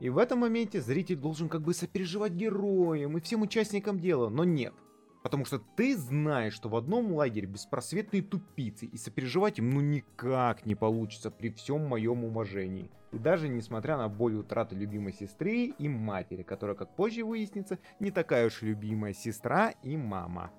И 0.00 0.08
в 0.08 0.18
этом 0.18 0.40
моменте 0.40 0.80
зритель 0.80 1.16
должен 1.16 1.48
как 1.48 1.62
бы 1.62 1.74
сопереживать 1.74 2.32
героям 2.32 3.16
и 3.16 3.20
всем 3.20 3.42
участникам 3.42 3.98
дела, 3.98 4.28
но 4.28 4.44
нет. 4.44 4.74
Потому 5.24 5.46
что 5.46 5.58
ты 5.58 5.96
знаешь, 5.96 6.52
что 6.52 6.68
в 6.68 6.76
одном 6.76 7.12
лагере 7.12 7.46
беспросветные 7.46 8.20
тупицы, 8.20 8.84
и 8.84 8.98
сопереживать 8.98 9.58
им 9.58 9.70
ну 9.70 9.80
никак 9.80 10.66
не 10.66 10.74
получится 10.74 11.30
при 11.30 11.48
всем 11.48 11.88
моем 11.88 12.24
уважении. 12.24 12.90
И 13.10 13.16
даже 13.16 13.48
несмотря 13.48 13.96
на 13.96 14.10
боль 14.10 14.34
утраты 14.34 14.76
любимой 14.76 15.14
сестры 15.14 15.72
и 15.78 15.88
матери, 15.88 16.42
которая, 16.42 16.76
как 16.76 16.94
позже 16.94 17.24
выяснится, 17.24 17.78
не 18.00 18.10
такая 18.10 18.48
уж 18.48 18.60
любимая 18.60 19.14
сестра 19.14 19.72
и 19.82 19.96
мама. 19.96 20.52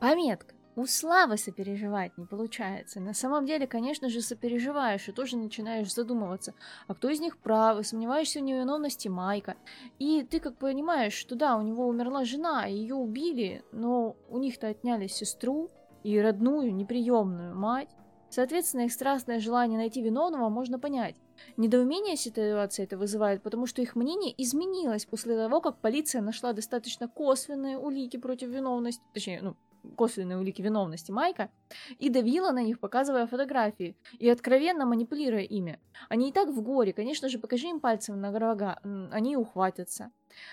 Пометка. 0.00 0.54
У 0.80 0.86
Славы 0.86 1.36
сопереживать 1.36 2.16
не 2.16 2.24
получается. 2.24 3.00
На 3.00 3.12
самом 3.12 3.44
деле, 3.44 3.66
конечно 3.66 4.08
же, 4.08 4.22
сопереживаешь 4.22 5.06
и 5.10 5.12
тоже 5.12 5.36
начинаешь 5.36 5.92
задумываться, 5.92 6.54
а 6.86 6.94
кто 6.94 7.10
из 7.10 7.20
них 7.20 7.36
прав, 7.36 7.78
и 7.78 7.82
сомневаешься 7.82 8.40
в 8.40 8.44
невиновности 8.44 9.08
Майка. 9.08 9.56
И 9.98 10.22
ты 10.22 10.40
как 10.40 10.56
понимаешь, 10.56 11.12
что 11.12 11.34
да, 11.34 11.58
у 11.58 11.60
него 11.60 11.86
умерла 11.86 12.24
жена, 12.24 12.64
ее 12.64 12.94
убили, 12.94 13.62
но 13.72 14.16
у 14.30 14.38
них-то 14.38 14.68
отняли 14.68 15.06
сестру 15.06 15.68
и 16.02 16.18
родную, 16.18 16.74
неприемную 16.74 17.54
мать. 17.54 17.90
Соответственно, 18.30 18.86
их 18.86 18.92
страстное 18.94 19.38
желание 19.38 19.78
найти 19.78 20.00
виновного 20.00 20.48
можно 20.48 20.78
понять. 20.78 21.16
Недоумение 21.58 22.16
ситуации 22.16 22.84
это 22.84 22.96
вызывает, 22.96 23.42
потому 23.42 23.66
что 23.66 23.82
их 23.82 23.96
мнение 23.96 24.32
изменилось 24.42 25.04
после 25.04 25.36
того, 25.36 25.60
как 25.60 25.76
полиция 25.76 26.22
нашла 26.22 26.54
достаточно 26.54 27.06
косвенные 27.06 27.76
улики 27.76 28.16
против 28.16 28.48
виновности, 28.48 29.02
точнее, 29.12 29.42
ну, 29.42 29.56
косвенные 29.96 30.38
улики 30.38 30.62
виновности 30.62 31.10
Майка 31.10 31.50
и 31.98 32.08
давила 32.08 32.50
на 32.52 32.62
них, 32.62 32.80
показывая 32.80 33.26
фотографии 33.26 33.96
и 34.18 34.28
откровенно 34.28 34.86
манипулируя 34.86 35.42
ими. 35.42 35.80
Они 36.08 36.30
и 36.30 36.32
так 36.32 36.48
в 36.48 36.60
горе, 36.62 36.92
конечно 36.92 37.28
же, 37.28 37.38
покажи 37.38 37.68
им 37.68 37.80
пальцем 37.80 38.20
на 38.20 38.32
врага, 38.32 38.80
они 39.10 39.36
ухватятся. 39.36 40.10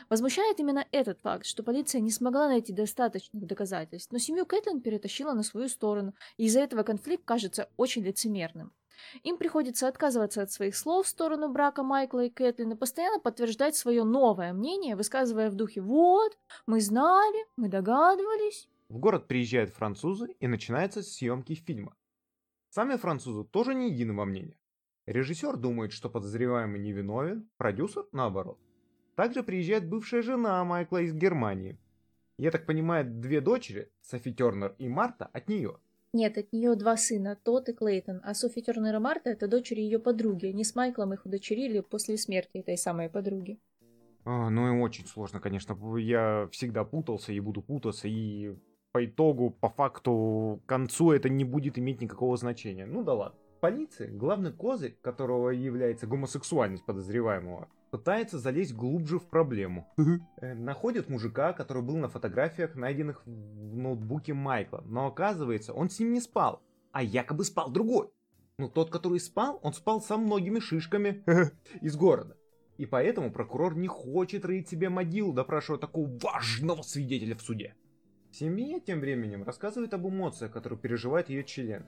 Возмущает 0.10 0.60
именно 0.60 0.86
этот 0.92 1.20
факт, 1.20 1.46
что 1.46 1.64
полиция 1.64 2.02
не 2.02 2.12
смогла 2.12 2.48
найти 2.48 2.74
достаточных 2.74 3.46
доказательств, 3.46 4.12
но 4.12 4.18
семью 4.18 4.46
Кэтлин 4.46 4.82
перетащила 4.82 5.34
на 5.34 5.44
свою 5.44 5.70
сторону, 5.70 6.14
и 6.38 6.46
из-за 6.46 6.62
этого 6.62 6.84
конфликт 6.84 7.24
кажется 7.26 7.70
очень 7.78 8.04
лицемерным. 8.04 8.74
Им 9.24 9.38
приходится 9.38 9.88
отказываться 9.88 10.42
от 10.42 10.52
своих 10.52 10.76
слов 10.76 11.06
в 11.06 11.10
сторону 11.10 11.50
брака 11.50 11.84
Майкла 11.84 12.26
и 12.26 12.30
Кэтлин 12.30 12.72
и 12.72 12.76
постоянно 12.76 13.20
подтверждать 13.20 13.76
свое 13.76 14.04
новое 14.04 14.54
мнение, 14.54 14.96
высказывая 14.96 15.50
в 15.50 15.56
духе 15.56 15.82
«Вот, 15.82 16.38
мы 16.66 16.82
знали, 16.82 17.46
мы 17.56 17.70
догадывались». 17.70 18.68
В 18.89 19.00
город 19.00 19.27
приезжают 19.27 19.72
французы 19.72 20.34
и 20.39 20.48
начинаются 20.48 21.03
съемки 21.03 21.56
фильма. 21.56 21.96
Сами 22.70 22.96
французы 22.96 23.44
тоже 23.44 23.75
не 23.75 23.91
едины 23.91 24.13
во 24.13 24.24
мнении. 24.24 24.58
Режиссер 25.06 25.58
думает, 25.58 25.91
что 25.91 26.10
подозреваемый 26.10 26.79
невиновен, 26.79 27.50
продюсер 27.58 28.06
наоборот. 28.13 28.60
Также 29.15 29.44
приезжает 29.44 29.89
бывшая 29.89 30.22
жена 30.22 30.63
Майкла 30.63 31.01
из 31.01 31.13
Германии. 31.13 31.77
Я 32.38 32.51
так 32.51 32.65
понимаю, 32.65 33.06
две 33.10 33.41
дочери, 33.41 33.91
Софи 34.01 34.34
Тернер 34.34 34.75
и 34.77 34.88
Марта, 34.88 35.25
от 35.34 35.50
нее. 35.50 35.79
Нет, 36.13 36.38
от 36.38 36.53
нее 36.53 36.75
два 36.75 36.96
сына, 36.96 37.38
Тот 37.44 37.67
и 37.67 37.74
Клейтон, 37.74 38.22
а 38.24 38.34
Софи 38.34 38.62
Тернер 38.62 38.96
и 38.96 39.00
Марта 39.00 39.32
это 39.32 39.48
дочери 39.48 39.82
ее 39.82 40.00
подруги. 40.00 40.48
Они 40.48 40.63
с 40.63 40.75
Майклом 40.75 41.13
их 41.13 41.25
удочерили 41.25 41.82
после 41.82 42.17
смерти 42.17 42.60
этой 42.60 42.77
самой 42.77 43.10
подруги. 43.10 43.60
А, 44.24 44.50
ну 44.50 44.67
и 44.67 44.82
очень 44.82 45.06
сложно, 45.08 45.39
конечно. 45.39 45.77
Я 45.98 46.48
всегда 46.51 46.84
путался 46.84 47.34
и 47.34 47.39
буду 47.39 47.62
путаться, 47.62 48.08
и 48.08 48.56
по 48.98 49.06
итогу, 49.06 49.51
по 49.51 49.70
факту, 49.70 50.60
к 50.66 50.70
концу 50.70 51.12
это 51.12 51.30
не 51.30 51.44
будет 51.44 51.77
иметь 51.77 52.01
никакого 52.01 52.36
значения. 52.36 52.88
Ну 52.88 53.04
да 53.04 53.13
ладно. 53.13 53.38
Полиция, 53.60 54.10
главный 54.10 54.51
козырь, 54.51 54.98
которого 55.04 55.51
является 55.51 56.08
гомосексуальность 56.08 56.84
подозреваемого, 56.84 57.68
пытается 57.92 58.39
залезть 58.39 58.74
глубже 58.74 59.20
в 59.20 59.27
проблему. 59.30 59.88
Э, 60.42 60.56
находит 60.56 61.10
мужика, 61.10 61.54
который 61.54 61.84
был 61.84 61.98
на 61.98 62.10
фотографиях, 62.10 62.74
найденных 62.74 63.22
в 63.24 63.77
ноутбуке 63.77 64.34
Майкла, 64.34 64.82
но 64.88 65.06
оказывается, 65.06 65.74
он 65.74 65.92
с 65.92 66.00
ним 66.00 66.13
не 66.13 66.20
спал, 66.20 66.63
а 66.92 67.04
якобы 67.04 67.46
спал 67.46 67.70
другой. 67.70 68.10
Ну, 68.58 68.68
тот, 68.68 68.89
который 68.89 69.20
спал, 69.20 69.60
он 69.62 69.74
спал 69.74 70.01
со 70.01 70.18
многими 70.18 70.58
шишками 70.58 71.24
из 71.82 71.96
города. 71.96 72.36
И 72.77 72.88
поэтому 72.88 73.32
прокурор 73.32 73.77
не 73.77 73.88
хочет 73.88 74.44
рыть 74.44 74.70
себе 74.70 74.89
могилу, 74.89 75.34
допрашивая 75.34 75.80
такого 75.80 76.10
важного 76.18 76.82
свидетеля 76.82 77.36
в 77.36 77.44
суде. 77.44 77.75
Семья 78.32 78.80
тем 78.80 79.00
временем 79.00 79.44
рассказывает 79.44 79.94
об 79.94 80.08
эмоциях, 80.08 80.52
которые 80.52 80.78
переживает 80.78 81.30
ее 81.30 81.44
член. 81.44 81.86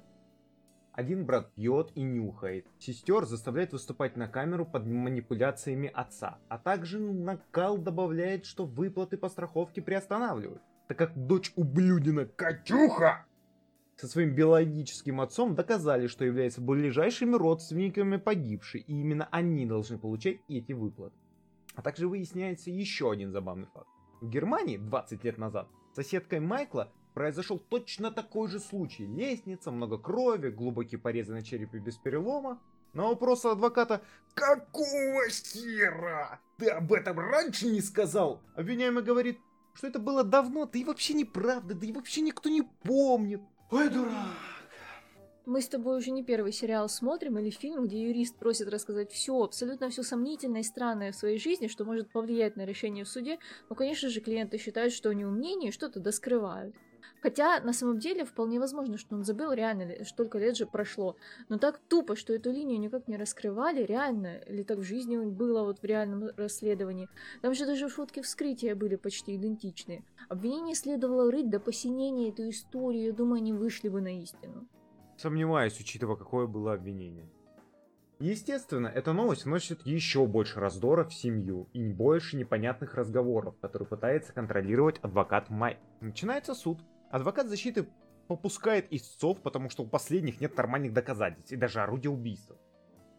Один 0.94 1.26
брат 1.26 1.54
пьет 1.54 1.92
и 1.96 2.02
нюхает. 2.02 2.68
Сестер 2.78 3.26
заставляет 3.26 3.72
выступать 3.72 4.18
на 4.18 4.28
камеру 4.28 4.66
под 4.66 4.86
манипуляциями 4.86 5.90
отца. 5.94 6.40
А 6.50 6.58
также 6.58 7.00
накал 7.00 7.78
добавляет, 7.78 8.46
что 8.46 8.66
выплаты 8.66 9.18
по 9.18 9.30
страховке 9.30 9.82
приостанавливают. 9.82 10.62
Так 10.88 10.98
как 10.98 11.16
дочь 11.16 11.54
ублюдина 11.56 12.26
Катюха 12.26 13.26
со 13.96 14.08
своим 14.08 14.34
биологическим 14.34 15.22
отцом 15.22 15.56
доказали, 15.56 16.08
что 16.08 16.26
являются 16.26 16.62
ближайшими 16.62 17.36
родственниками 17.36 18.18
погибшей, 18.18 18.82
и 18.82 18.94
именно 19.00 19.28
они 19.32 19.66
должны 19.66 19.98
получать 19.98 20.40
эти 20.48 20.72
выплаты. 20.72 21.16
А 21.76 21.82
также 21.82 22.08
выясняется 22.08 22.72
еще 22.72 23.12
один 23.12 23.32
забавный 23.32 23.68
факт. 23.68 23.88
В 24.22 24.30
Германии 24.30 24.78
20 24.78 25.24
лет 25.24 25.38
назад 25.38 25.70
соседкой 25.94 26.40
Майкла 26.40 26.92
произошел 27.14 27.60
точно 27.60 28.12
такой 28.12 28.48
же 28.48 28.60
случай. 28.60 29.06
Лестница, 29.06 29.72
много 29.72 29.98
крови, 29.98 30.50
глубокие 30.50 31.00
порезы 31.00 31.34
на 31.34 31.42
черепе 31.42 31.80
без 31.80 31.98
перелома. 31.98 32.60
На 32.94 33.04
вопрос 33.04 33.46
адвоката 33.46 34.02
«Какого 34.34 35.30
хера? 35.30 36.40
Ты 36.58 36.70
об 36.70 36.92
этом 36.92 37.20
раньше 37.20 37.68
не 37.68 37.82
сказал?» 37.82 38.42
Обвиняемый 38.56 39.04
говорит, 39.04 39.40
что 39.74 39.88
это 39.88 40.00
было 40.00 40.24
давно, 40.24 40.66
да 40.66 40.80
и 40.80 40.84
вообще 40.84 41.14
неправда, 41.14 41.76
да 41.76 41.86
и 41.86 41.92
вообще 41.92 42.22
никто 42.22 42.50
не 42.50 42.64
помнит. 42.64 43.42
Ой, 43.70 43.90
дурак. 43.90 44.14
Мы 45.50 45.64
с 45.64 45.68
тобой 45.68 45.98
уже 45.98 46.12
не 46.12 46.24
первый 46.24 46.52
сериал 46.52 46.88
смотрим 46.88 47.40
или 47.40 47.50
фильм, 47.50 47.88
где 47.88 48.00
юрист 48.00 48.36
просит 48.36 48.68
рассказать 48.70 49.12
все, 49.12 49.42
абсолютно 49.42 49.90
все 49.90 50.04
сомнительное 50.04 50.62
и 50.62 50.64
странное 50.64 51.12
в 51.12 51.16
своей 51.16 51.40
жизни, 51.40 51.66
что 51.66 51.86
может 51.86 52.12
повлиять 52.12 52.56
на 52.56 52.68
решение 52.68 53.04
в 53.04 53.10
суде, 53.10 53.40
но, 53.68 53.76
конечно 53.76 54.10
же, 54.10 54.22
клиенты 54.22 54.60
считают, 54.60 54.94
что 54.94 55.10
они 55.10 55.26
умнее 55.26 55.70
и 55.70 55.72
что-то 55.72 56.00
доскрывают. 56.00 56.76
Хотя, 57.24 57.62
на 57.62 57.74
самом 57.74 57.98
деле, 57.98 58.26
вполне 58.26 58.60
возможно, 58.60 59.00
что 59.00 59.16
он 59.16 59.24
забыл 59.24 59.52
реально, 59.52 60.06
столько 60.06 60.38
лет 60.38 60.56
же 60.56 60.68
прошло. 60.68 61.16
Но 61.50 61.58
так 61.58 61.80
тупо, 61.80 62.16
что 62.16 62.32
эту 62.32 62.52
линию 62.52 62.80
никак 62.80 63.08
не 63.08 63.18
раскрывали, 63.18 63.84
реально, 63.84 64.38
или 64.48 64.62
так 64.62 64.78
в 64.78 64.84
жизни 64.84 65.18
было 65.18 65.64
вот 65.64 65.80
в 65.80 65.84
реальном 65.84 66.30
расследовании. 66.38 67.10
Там 67.42 67.56
же 67.56 67.66
даже 67.66 67.90
шутки 67.90 68.22
вскрытия 68.22 68.76
были 68.76 68.98
почти 68.98 69.36
идентичные. 69.36 70.04
Обвинение 70.28 70.76
следовало 70.76 71.32
рыть 71.32 71.50
до 71.50 71.60
посинения 71.60 72.30
эту 72.30 72.48
историю, 72.48 73.06
я 73.06 73.14
думаю, 73.14 73.38
они 73.38 73.52
вышли 73.52 73.90
бы 73.90 74.00
на 74.00 74.16
истину. 74.22 74.68
Сомневаюсь, 75.20 75.78
учитывая, 75.78 76.16
какое 76.16 76.48
было 76.48 76.72
обвинение. 76.72 77.30
Естественно, 78.20 78.88
эта 78.88 79.12
новость 79.12 79.44
вносит 79.44 79.86
еще 79.86 80.26
больше 80.26 80.62
раздора 80.62 81.04
в 81.04 81.14
семью 81.14 81.68
и 81.74 81.84
больше 81.90 82.38
непонятных 82.38 82.94
разговоров, 82.96 83.56
которые 83.60 83.86
пытается 83.86 84.32
контролировать 84.32 85.00
адвокат 85.00 85.50
Май. 85.50 85.78
Начинается 86.00 86.56
суд. 86.56 86.80
Адвокат 87.12 87.50
защиты 87.50 87.90
попускает 88.30 88.88
истцов, 88.94 89.42
потому 89.42 89.70
что 89.70 89.84
у 89.84 89.88
последних 89.88 90.40
нет 90.40 90.56
нормальных 90.56 90.94
доказательств 90.94 91.52
и 91.52 91.58
даже 91.58 91.82
орудия 91.82 92.10
убийства. 92.10 92.56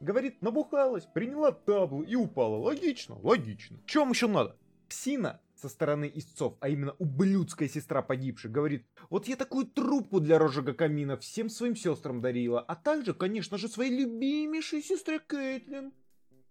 Говорит, 0.00 0.40
набухалась, 0.40 1.04
приняла 1.04 1.52
таблу 1.52 2.02
и 2.02 2.14
упала. 2.14 2.56
Логично, 2.56 3.18
логично. 3.20 3.76
Чем 3.84 4.08
еще 4.08 4.26
надо? 4.26 4.56
Псина 4.88 5.38
со 5.60 5.68
стороны 5.68 6.10
истцов, 6.14 6.56
а 6.60 6.68
именно 6.68 6.94
ублюдская 6.98 7.68
сестра 7.68 8.02
погибшей, 8.02 8.50
говорит, 8.50 8.86
вот 9.10 9.28
я 9.28 9.36
такую 9.36 9.66
трубку 9.66 10.20
для 10.20 10.38
розжига 10.38 10.72
камина 10.72 11.16
всем 11.16 11.48
своим 11.48 11.76
сестрам 11.76 12.20
дарила, 12.20 12.60
а 12.60 12.74
также, 12.74 13.14
конечно 13.14 13.58
же, 13.58 13.68
своей 13.68 13.96
любимейшей 13.96 14.82
сестре 14.82 15.20
Кейтлин 15.20 15.92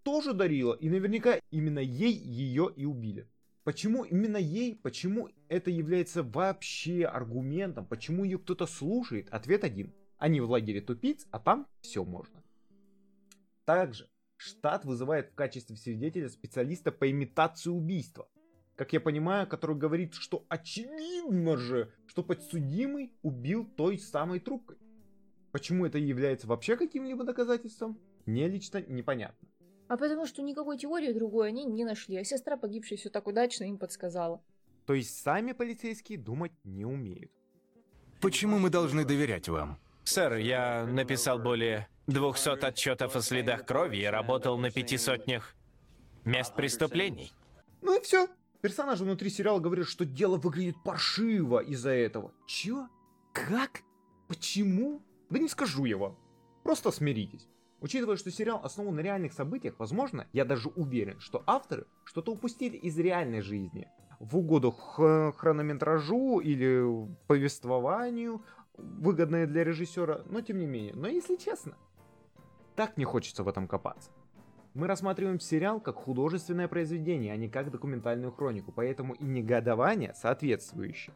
тоже 0.04 0.34
дарила, 0.34 0.74
и 0.74 0.89
наверняка 0.89 1.39
именно 1.51 1.80
ей 1.80 2.13
ее 2.13 2.72
и 2.75 2.86
убили. 2.86 3.28
Почему 3.63 4.04
именно 4.04 4.38
ей? 4.38 4.75
Почему 4.75 5.30
это 5.48 5.70
является 5.70 6.24
вообще 6.24 7.06
аргументом? 7.06 7.86
Почему 7.86 8.24
ее 8.24 8.39
кто-то 8.39 8.66
слушает? 8.66 9.30
Ответ 9.30 9.63
один. 9.63 9.94
Они 10.18 10.42
в 10.42 10.50
лагере 10.50 10.82
тупиц, 10.82 11.28
а 11.32 11.39
там 11.39 11.68
все 11.82 12.04
можно. 12.04 12.44
Также 13.66 14.10
штат 14.38 14.86
вызывает 14.86 15.30
в 15.30 15.36
качестве 15.36 15.75
свидетеля 15.75 16.30
специалиста 16.30 16.92
по 16.92 17.10
имитации 17.10 17.70
убийства. 17.70 18.28
Как 18.79 18.93
я 18.93 19.01
понимаю, 19.01 19.45
который 19.45 19.75
говорит, 19.75 20.13
что 20.13 20.45
очевидно 20.48 21.57
же, 21.57 21.91
что 22.05 22.24
подсудимый 22.24 23.12
убил 23.24 23.65
той 23.65 24.00
самой 24.00 24.39
трубкой. 24.39 24.77
Почему 25.51 25.86
это 25.86 25.98
является 25.98 26.48
вообще 26.48 26.77
каким-либо 26.77 27.25
доказательством, 27.25 28.00
мне 28.25 28.48
лично 28.48 28.81
непонятно. 28.88 29.50
А 29.89 29.98
потому 29.98 30.25
что 30.25 30.41
никакой 30.43 30.77
теории 30.77 31.12
другой 31.12 31.50
они 31.50 31.65
не 31.65 31.83
нашли, 31.83 32.15
а 32.15 32.24
сестра 32.24 32.55
погибшей 32.55 32.95
все 32.95 33.09
так 33.09 33.27
удачно 33.27 33.65
им 33.65 33.77
подсказала. 33.77 34.41
То 34.86 34.93
есть 34.93 35.21
сами 35.21 35.51
полицейские 35.51 36.17
думать 36.17 36.53
не 36.63 36.86
умеют. 36.86 37.33
Почему 38.21 38.59
мы 38.59 38.69
должны 38.69 39.03
доверять 39.03 39.50
вам? 39.50 39.77
Сэр, 40.05 40.38
я 40.38 40.86
написал 40.86 41.38
более 41.38 41.89
200 42.07 42.63
отчетов 42.63 43.17
о 43.17 43.21
следах 43.21 43.65
крови 43.65 43.98
и 43.98 44.05
работал 44.05 44.57
на 44.57 44.71
пяти 44.71 44.98
сотнях 44.98 45.53
мест 46.24 46.55
преступлений. 46.55 47.33
Ну 47.81 48.00
и 48.00 48.01
все. 48.01 48.29
Персонажи 48.62 49.06
внутри 49.06 49.30
сериала 49.30 49.60
говорят, 49.60 49.88
что 49.88 50.06
дело 50.06 50.38
выглядит 50.38 50.75
паршиво 50.84 51.60
из-за 51.60 51.92
этого. 51.92 52.34
Чё? 52.46 52.89
Как? 53.32 53.84
Почему? 54.28 55.01
Да 55.30 55.39
не 55.39 55.48
скажу 55.48 55.86
я 55.86 55.98
вам. 55.98 56.18
Просто 56.63 56.92
смиритесь. 56.92 57.48
Учитывая, 57.80 58.18
что 58.18 58.30
сериал 58.32 58.60
основан 58.63 58.96
на 58.96 59.00
реальных 59.00 59.32
событиях, 59.32 59.75
возможно, 59.80 60.28
я 60.34 60.44
даже 60.44 60.68
уверен, 60.70 61.20
что 61.22 61.42
авторы 61.48 61.88
что-то 62.04 62.34
упустили 62.34 62.75
из 62.75 63.00
реальной 63.00 63.42
жизни. 63.42 63.88
В 64.20 64.38
угоду 64.38 64.72
хронометражу 64.72 66.39
или 66.39 67.08
повествованию, 67.28 68.44
выгодное 68.75 69.48
для 69.48 69.63
режиссера, 69.63 70.24
но 70.25 70.42
тем 70.42 70.60
не 70.60 70.66
менее. 70.66 70.94
Но 70.94 71.08
если 71.08 71.38
честно, 71.38 71.78
так 72.75 72.98
не 72.98 73.06
хочется 73.06 73.44
в 73.44 73.48
этом 73.48 73.70
копаться. 73.70 74.12
Мы 74.76 74.86
рассматриваем 74.88 75.40
сериал 75.40 75.80
как 75.80 75.96
художественное 75.96 76.68
произведение, 76.68 77.34
а 77.34 77.38
не 77.38 77.50
как 77.50 77.72
документальную 77.72 78.32
хронику, 78.32 78.72
поэтому 78.72 79.14
и 79.14 79.24
негодование 79.24 80.14
соответствующее. 80.14 81.14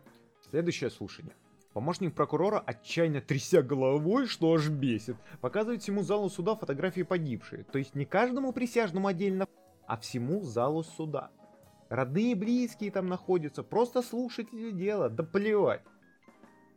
Следующее 0.49 0.89
слушание. 0.89 1.33
Помощник 1.73 2.13
прокурора, 2.13 2.59
отчаянно 2.59 3.21
тряся 3.21 3.61
головой, 3.61 4.27
что 4.27 4.53
аж 4.53 4.69
бесит, 4.69 5.17
показывает 5.41 5.81
всему 5.81 6.03
залу 6.03 6.29
суда 6.29 6.55
фотографии 6.55 7.01
погибшей. 7.01 7.63
То 7.63 7.77
есть 7.77 7.95
не 7.95 8.05
каждому 8.05 8.53
присяжному 8.53 9.07
отдельно, 9.07 9.47
а 9.87 9.97
всему 9.97 10.41
залу 10.43 10.83
суда. 10.83 11.31
Родные 11.89 12.31
и 12.31 12.35
близкие 12.35 12.91
там 12.91 13.07
находятся, 13.07 13.63
просто 13.63 14.01
слушатели 14.01 14.71
дела, 14.71 15.09
да 15.09 15.23
плевать. 15.23 15.83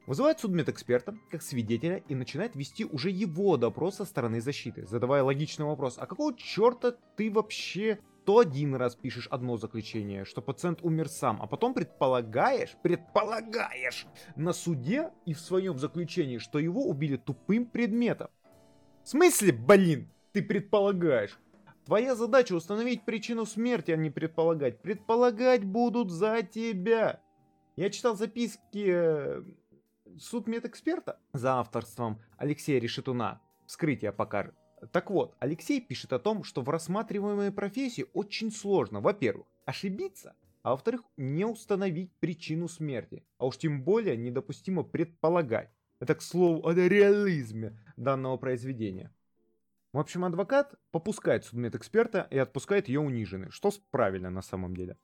Вызывает 0.06 0.38
судмедэксперта 0.38 1.16
как 1.30 1.42
свидетеля 1.42 1.96
и 2.08 2.14
начинает 2.14 2.54
вести 2.54 2.84
уже 2.84 3.10
его 3.10 3.56
допрос 3.56 3.96
со 3.96 4.04
стороны 4.04 4.40
защиты, 4.40 4.86
задавая 4.86 5.24
логичный 5.24 5.66
вопрос, 5.66 5.96
а 5.98 6.06
какого 6.06 6.36
черта 6.36 6.94
ты 7.16 7.30
вообще 7.30 7.98
то 8.24 8.38
один 8.40 8.74
раз 8.74 8.96
пишешь 8.96 9.28
одно 9.30 9.56
заключение, 9.56 10.24
что 10.24 10.42
пациент 10.42 10.80
умер 10.82 11.08
сам, 11.08 11.40
а 11.40 11.46
потом 11.46 11.74
предполагаешь, 11.74 12.76
предполагаешь 12.82 14.06
на 14.34 14.52
суде 14.52 15.10
и 15.26 15.34
в 15.34 15.40
своем 15.40 15.78
заключении, 15.78 16.38
что 16.38 16.58
его 16.58 16.86
убили 16.86 17.16
тупым 17.16 17.66
предметом. 17.66 18.28
В 19.04 19.08
смысле, 19.08 19.52
блин, 19.52 20.10
ты 20.32 20.42
предполагаешь? 20.42 21.38
Твоя 21.84 22.16
задача 22.16 22.52
установить 22.54 23.04
причину 23.04 23.46
смерти, 23.46 23.92
а 23.92 23.96
не 23.96 24.10
предполагать. 24.10 24.82
Предполагать 24.82 25.64
будут 25.64 26.10
за 26.10 26.42
тебя. 26.42 27.20
Я 27.76 27.90
читал 27.90 28.16
записки 28.16 29.44
э, 30.06 30.18
судмедэксперта 30.18 31.18
за 31.32 31.54
авторством 31.54 32.20
Алексея 32.38 32.80
Решетуна. 32.80 33.40
Вскрытие 33.66 34.12
покажет. 34.12 34.54
Так 34.92 35.10
вот, 35.10 35.34
Алексей 35.38 35.80
пишет 35.80 36.12
о 36.12 36.18
том, 36.18 36.44
что 36.44 36.62
в 36.62 36.68
рассматриваемой 36.68 37.50
профессии 37.50 38.06
очень 38.12 38.52
сложно, 38.52 39.00
во-первых, 39.00 39.46
ошибиться, 39.64 40.34
а 40.62 40.70
во-вторых, 40.70 41.02
не 41.16 41.44
установить 41.44 42.12
причину 42.20 42.68
смерти, 42.68 43.24
а 43.38 43.46
уж 43.46 43.56
тем 43.56 43.82
более 43.82 44.16
недопустимо 44.16 44.82
предполагать. 44.82 45.70
Это 45.98 46.14
к 46.14 46.22
слову 46.22 46.66
о 46.66 46.72
реализме 46.72 47.78
данного 47.96 48.36
произведения. 48.36 49.12
В 49.92 49.98
общем, 49.98 50.24
адвокат 50.24 50.74
попускает 50.90 51.46
судмедэксперта 51.46 52.28
и 52.30 52.36
отпускает 52.36 52.88
ее 52.88 53.00
униженной, 53.00 53.50
что 53.50 53.72
правильно 53.90 54.28
на 54.28 54.42
самом 54.42 54.76
деле. 54.76 54.98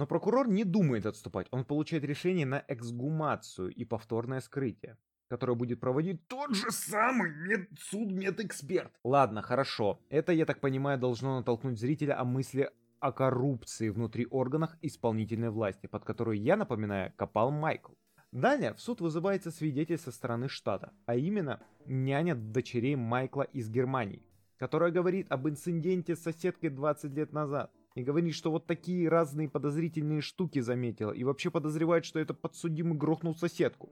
Но 0.00 0.06
прокурор 0.06 0.48
не 0.48 0.64
думает 0.64 1.04
отступать, 1.04 1.46
он 1.50 1.66
получает 1.66 2.04
решение 2.04 2.46
на 2.46 2.64
эксгумацию 2.68 3.68
и 3.68 3.84
повторное 3.84 4.40
скрытие 4.40 4.96
которое 5.28 5.54
будет 5.54 5.78
проводить 5.78 6.26
тот 6.26 6.56
же 6.56 6.70
самый 6.70 7.30
мед 7.30 7.68
судмедэксперт. 7.78 8.90
Ладно, 9.04 9.42
хорошо. 9.42 10.00
Это, 10.08 10.32
я 10.32 10.44
так 10.44 10.60
понимаю, 10.60 10.98
должно 10.98 11.36
натолкнуть 11.36 11.78
зрителя 11.78 12.18
о 12.18 12.24
мысли 12.24 12.68
о 12.98 13.12
коррупции 13.12 13.90
внутри 13.90 14.26
органов 14.30 14.70
исполнительной 14.82 15.50
власти, 15.50 15.86
под 15.86 16.04
которую, 16.04 16.40
я 16.40 16.56
напоминаю, 16.56 17.12
копал 17.16 17.52
Майкл. 17.52 17.92
Далее 18.32 18.72
в 18.72 18.80
суд 18.80 19.00
вызывается 19.00 19.52
свидетель 19.52 19.98
со 19.98 20.10
стороны 20.10 20.48
штата, 20.48 20.92
а 21.06 21.14
именно 21.14 21.60
няня 21.86 22.34
дочерей 22.34 22.96
Майкла 22.96 23.42
из 23.42 23.68
Германии, 23.68 24.24
которая 24.56 24.90
говорит 24.90 25.30
об 25.30 25.46
инциденте 25.46 26.16
с 26.16 26.22
соседкой 26.22 26.70
20 26.70 27.12
лет 27.12 27.32
назад. 27.32 27.70
И 28.00 28.02
говорит, 28.02 28.34
что 28.34 28.50
вот 28.50 28.66
такие 28.66 29.10
разные 29.10 29.46
подозрительные 29.46 30.22
штуки 30.22 30.60
заметила, 30.60 31.12
и 31.12 31.22
вообще 31.22 31.50
подозревает, 31.50 32.06
что 32.06 32.18
это 32.18 32.32
подсудимый 32.32 32.96
грохнул 32.96 33.36
соседку. 33.36 33.90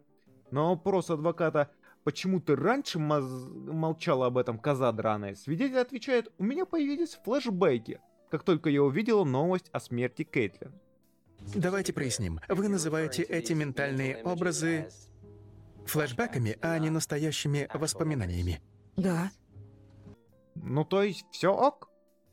На 0.51 0.71
вопрос 0.71 1.11
адвоката 1.11 1.71
«Почему 2.05 2.41
ты 2.41 2.57
раньше 2.57 2.99
молчала 2.99 4.29
об 4.29 4.39
этом, 4.39 4.59
коза 4.59 4.91
драная?» 4.93 5.35
Свидетель 5.35 5.77
отвечает 5.77 6.33
«У 6.39 6.45
меня 6.45 6.65
появились 6.65 7.19
флешбеки, 7.23 8.01
как 8.31 8.45
только 8.45 8.71
я 8.71 8.83
увидела 8.83 9.25
новость 9.25 9.69
о 9.73 9.81
смерти 9.81 10.23
Кейтлин». 10.23 10.73
Давайте 11.55 11.93
проясним. 11.93 12.41
Вы 12.49 12.69
называете 12.69 13.25
эти 13.25 13.53
ментальные 13.53 14.23
образы 14.23 14.89
флешбэками, 15.85 16.57
а 16.63 16.79
не 16.79 16.89
настоящими 16.89 17.69
воспоминаниями. 17.75 18.63
Да. 18.97 19.31
Ну 20.55 20.87
то 20.87 21.03
есть 21.03 21.27
все 21.31 21.53
ок? 21.53 21.91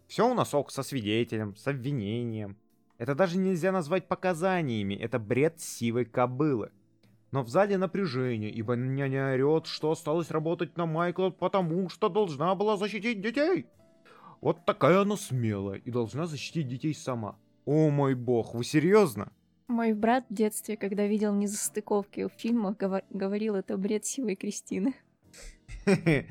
Все 0.07 0.29
у 0.29 0.33
нас 0.33 0.53
ок 0.53 0.71
со 0.71 0.83
свидетелем, 0.83 1.55
с 1.55 1.67
обвинением. 1.67 2.57
Это 2.97 3.15
даже 3.15 3.37
нельзя 3.37 3.71
назвать 3.71 4.07
показаниями, 4.07 4.95
это 4.95 5.19
бред 5.19 5.59
сивой 5.59 6.05
кобылы. 6.05 6.71
Но 7.31 7.43
в 7.43 7.49
зале 7.49 7.77
напряжение, 7.77 8.49
ибо 8.49 8.75
няня 8.75 9.33
орет, 9.33 9.65
что 9.65 9.91
осталось 9.91 10.31
работать 10.31 10.77
на 10.77 10.85
Майкла, 10.85 11.31
потому 11.31 11.89
что 11.89 12.07
должна 12.07 12.55
была 12.55 12.77
защитить 12.77 13.19
детей. 13.19 13.65
Вот 14.39 14.63
такая 14.65 15.01
она 15.01 15.17
смелая 15.17 15.79
и 15.79 15.91
должна 15.91 16.27
защитить 16.27 16.67
детей 16.67 16.93
сама. 16.93 17.37
О 17.65 17.89
мой 17.89 18.13
бог, 18.15 18.53
вы 18.53 18.63
серьезно? 18.63 19.31
Мой 19.67 19.93
брат 19.93 20.25
в 20.29 20.33
детстве, 20.33 20.77
когда 20.77 21.07
видел 21.07 21.33
незастыковки 21.33 22.27
в 22.27 22.31
фильмах, 22.39 22.77
говор- 22.77 23.03
говорил, 23.09 23.55
это 23.55 23.75
бред 23.75 24.05
сивой 24.05 24.35
Кристины. 24.35 24.93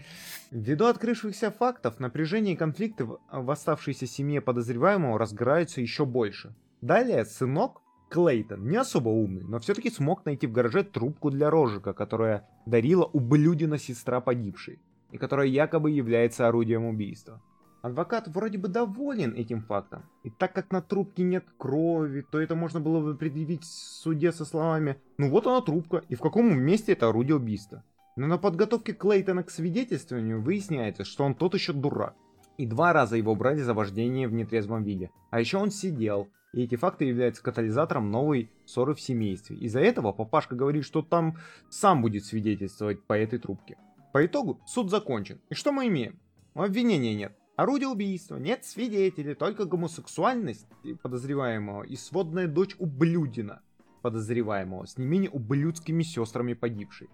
Ввиду 0.50 0.86
открывшихся 0.86 1.50
фактов, 1.50 2.00
напряжение 2.00 2.54
и 2.54 2.56
конфликты 2.56 3.04
в 3.04 3.50
оставшейся 3.50 4.06
семье 4.06 4.40
подозреваемого 4.40 5.18
разгораются 5.18 5.80
еще 5.80 6.04
больше. 6.04 6.54
Далее 6.80 7.24
сынок 7.24 7.80
Клейтон, 8.10 8.68
не 8.68 8.76
особо 8.76 9.08
умный, 9.08 9.42
но 9.42 9.58
все-таки 9.58 9.90
смог 9.90 10.24
найти 10.24 10.46
в 10.46 10.52
гараже 10.52 10.84
трубку 10.84 11.30
для 11.30 11.50
рожика, 11.50 11.92
которая 11.92 12.48
дарила 12.66 13.04
ублюдина 13.04 13.78
сестра 13.78 14.20
погибшей, 14.20 14.78
и 15.10 15.18
которая 15.18 15.46
якобы 15.46 15.90
является 15.90 16.46
орудием 16.46 16.84
убийства. 16.84 17.42
Адвокат 17.82 18.28
вроде 18.28 18.56
бы 18.56 18.68
доволен 18.68 19.34
этим 19.34 19.62
фактом, 19.62 20.04
и 20.22 20.30
так 20.30 20.52
как 20.54 20.70
на 20.70 20.80
трубке 20.80 21.22
нет 21.22 21.44
крови, 21.58 22.24
то 22.30 22.40
это 22.40 22.54
можно 22.54 22.80
было 22.80 23.00
бы 23.00 23.16
предъявить 23.16 23.62
в 23.62 23.66
суде 23.66 24.32
со 24.32 24.44
словами 24.44 24.96
«Ну 25.18 25.28
вот 25.28 25.46
она 25.46 25.60
трубка, 25.60 26.02
и 26.08 26.14
в 26.14 26.20
каком 26.20 26.56
месте 26.58 26.92
это 26.92 27.08
орудие 27.08 27.36
убийства?» 27.36 27.82
Но 28.16 28.28
на 28.28 28.38
подготовке 28.38 28.92
Клейтона 28.92 29.42
к 29.42 29.50
свидетельствованию 29.50 30.40
выясняется, 30.40 31.04
что 31.04 31.24
он 31.24 31.34
тот 31.34 31.54
еще 31.54 31.72
дурак. 31.72 32.14
И 32.56 32.66
два 32.66 32.92
раза 32.92 33.16
его 33.16 33.34
брали 33.34 33.60
за 33.60 33.74
вождение 33.74 34.28
в 34.28 34.32
нетрезвом 34.32 34.84
виде. 34.84 35.10
А 35.30 35.40
еще 35.40 35.58
он 35.58 35.72
сидел, 35.72 36.28
и 36.52 36.62
эти 36.62 36.76
факты 36.76 37.06
являются 37.06 37.42
катализатором 37.42 38.12
новой 38.12 38.52
ссоры 38.64 38.94
в 38.94 39.00
семействе. 39.00 39.56
Из-за 39.56 39.80
этого 39.80 40.12
папашка 40.12 40.54
говорит, 40.54 40.84
что 40.84 41.02
там 41.02 41.38
сам 41.68 42.02
будет 42.02 42.24
свидетельствовать 42.24 43.02
по 43.04 43.14
этой 43.14 43.40
трубке. 43.40 43.76
По 44.12 44.24
итогу 44.24 44.60
суд 44.64 44.90
закончен. 44.90 45.40
И 45.50 45.54
что 45.54 45.72
мы 45.72 45.88
имеем? 45.88 46.20
Обвинения 46.54 47.16
нет. 47.16 47.36
Орудия 47.56 47.88
убийства, 47.88 48.36
нет 48.36 48.64
свидетелей, 48.64 49.34
только 49.34 49.64
гомосексуальность 49.64 50.66
подозреваемого 51.02 51.82
и 51.82 51.96
сводная 51.96 52.46
дочь 52.46 52.76
ублюдина 52.78 53.62
подозреваемого 54.02 54.86
с 54.86 54.98
не 54.98 55.06
менее 55.06 55.30
ублюдскими 55.30 56.02
сестрами 56.04 56.54
погибшей. 56.54 57.08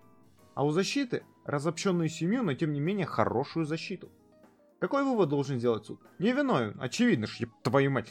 А 0.54 0.64
у 0.64 0.70
защиты 0.70 1.22
разобщенную 1.44 2.08
семью, 2.08 2.42
но 2.42 2.54
тем 2.54 2.72
не 2.72 2.80
менее 2.80 3.06
хорошую 3.06 3.66
защиту. 3.66 4.10
Какой 4.78 5.04
вывод 5.04 5.28
должен 5.28 5.58
сделать 5.58 5.84
суд? 5.84 6.00
Невиновен, 6.18 6.76
очевидно, 6.80 7.26
что 7.26 7.46
твою 7.62 7.90
мать. 7.90 8.10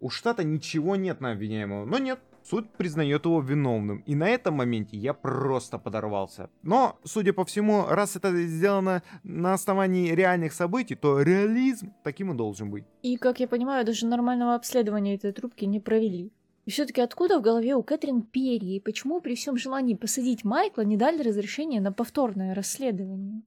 У 0.00 0.10
штата 0.10 0.44
ничего 0.44 0.96
нет 0.96 1.20
на 1.22 1.32
обвиняемого, 1.32 1.86
но 1.86 1.98
нет, 1.98 2.20
суд 2.42 2.70
признает 2.76 3.24
его 3.24 3.40
виновным. 3.40 3.98
И 4.06 4.14
на 4.14 4.28
этом 4.28 4.54
моменте 4.54 4.98
я 4.98 5.14
просто 5.14 5.78
подорвался. 5.78 6.50
Но, 6.62 6.98
судя 7.04 7.32
по 7.32 7.46
всему, 7.46 7.86
раз 7.88 8.16
это 8.16 8.36
сделано 8.46 9.02
на 9.22 9.54
основании 9.54 10.12
реальных 10.12 10.52
событий, 10.52 10.94
то 10.94 11.22
реализм 11.22 11.94
таким 12.02 12.32
и 12.32 12.36
должен 12.36 12.70
быть. 12.70 12.84
И, 13.02 13.16
как 13.16 13.40
я 13.40 13.48
понимаю, 13.48 13.86
даже 13.86 14.06
нормального 14.06 14.54
обследования 14.54 15.14
этой 15.14 15.32
трубки 15.32 15.64
не 15.64 15.80
провели. 15.80 16.32
И 16.64 16.70
все-таки 16.70 17.00
откуда 17.00 17.38
в 17.38 17.42
голове 17.42 17.74
у 17.74 17.82
Кэтрин 17.82 18.22
перья, 18.22 18.76
и 18.76 18.80
почему 18.80 19.20
при 19.20 19.34
всем 19.34 19.56
желании 19.56 19.94
посадить 19.94 20.44
Майкла 20.44 20.82
не 20.82 20.96
дали 20.96 21.22
разрешение 21.22 21.80
на 21.80 21.92
повторное 21.92 22.54
расследование? 22.54 23.42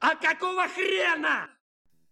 А 0.00 0.14
какого 0.14 0.66
хрена? 0.68 1.48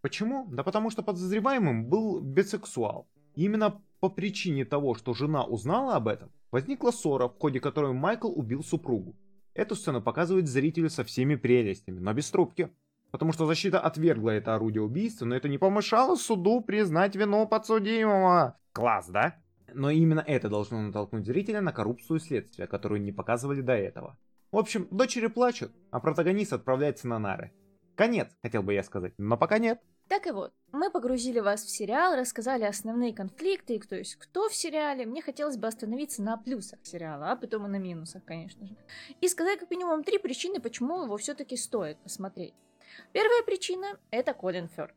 Почему? 0.02 0.46
Да 0.50 0.62
потому 0.62 0.90
что 0.90 1.02
подозреваемым 1.02 1.86
был 1.86 2.20
бисексуал. 2.20 3.08
И 3.34 3.44
именно 3.44 3.80
по 4.00 4.10
причине 4.10 4.64
того, 4.64 4.94
что 4.94 5.14
жена 5.14 5.44
узнала 5.44 5.96
об 5.96 6.08
этом, 6.08 6.30
возникла 6.50 6.90
ссора, 6.90 7.28
в 7.28 7.38
ходе 7.38 7.60
которой 7.60 7.92
Майкл 7.92 8.30
убил 8.30 8.62
супругу. 8.62 9.16
Эту 9.54 9.74
сцену 9.74 10.02
показывает 10.02 10.48
зрителю 10.48 10.90
со 10.90 11.04
всеми 11.04 11.36
прелестями, 11.36 11.98
но 11.98 12.12
без 12.12 12.30
трубки. 12.30 12.70
Потому 13.10 13.32
что 13.32 13.46
защита 13.46 13.78
отвергла 13.78 14.30
это 14.30 14.54
орудие 14.54 14.82
убийства, 14.82 15.26
но 15.26 15.36
это 15.36 15.48
не 15.48 15.58
помешало 15.58 16.16
суду 16.16 16.62
признать 16.62 17.14
вину 17.14 17.46
подсудимого. 17.46 18.58
Класс, 18.72 19.08
да? 19.08 19.41
Но 19.74 19.90
именно 19.90 20.24
это 20.26 20.48
должно 20.48 20.80
натолкнуть 20.80 21.26
зрителя 21.26 21.60
на 21.60 21.72
коррупцию 21.72 22.20
следствия, 22.20 22.66
которую 22.66 23.02
не 23.02 23.12
показывали 23.12 23.60
до 23.60 23.72
этого. 23.72 24.18
В 24.50 24.58
общем, 24.58 24.86
дочери 24.90 25.28
плачут, 25.28 25.72
а 25.90 26.00
протагонист 26.00 26.52
отправляется 26.52 27.08
на 27.08 27.18
нары. 27.18 27.52
Конец, 27.94 28.28
хотел 28.42 28.62
бы 28.62 28.74
я 28.74 28.82
сказать, 28.82 29.12
но 29.18 29.36
пока 29.36 29.58
нет. 29.58 29.80
Так 30.08 30.26
и 30.26 30.30
вот, 30.30 30.52
мы 30.72 30.90
погрузили 30.90 31.40
вас 31.40 31.64
в 31.64 31.70
сериал, 31.70 32.16
рассказали 32.16 32.64
основные 32.64 33.14
конфликты, 33.14 33.76
и 33.76 33.78
кто 33.78 33.94
есть 33.94 34.16
кто 34.16 34.48
в 34.48 34.54
сериале. 34.54 35.06
Мне 35.06 35.22
хотелось 35.22 35.56
бы 35.56 35.66
остановиться 35.68 36.22
на 36.22 36.36
плюсах 36.36 36.80
сериала, 36.82 37.32
а 37.32 37.36
потом 37.36 37.66
и 37.66 37.70
на 37.70 37.76
минусах, 37.76 38.24
конечно 38.24 38.66
же. 38.66 38.76
И 39.20 39.28
сказать 39.28 39.58
как 39.58 39.70
минимум 39.70 40.04
три 40.04 40.18
причины, 40.18 40.60
почему 40.60 41.04
его 41.04 41.16
все-таки 41.16 41.56
стоит 41.56 41.96
посмотреть. 42.02 42.54
Первая 43.12 43.42
причина– 43.42 43.98
это 44.10 44.34
Колин 44.34 44.68
Фёрд. 44.68 44.94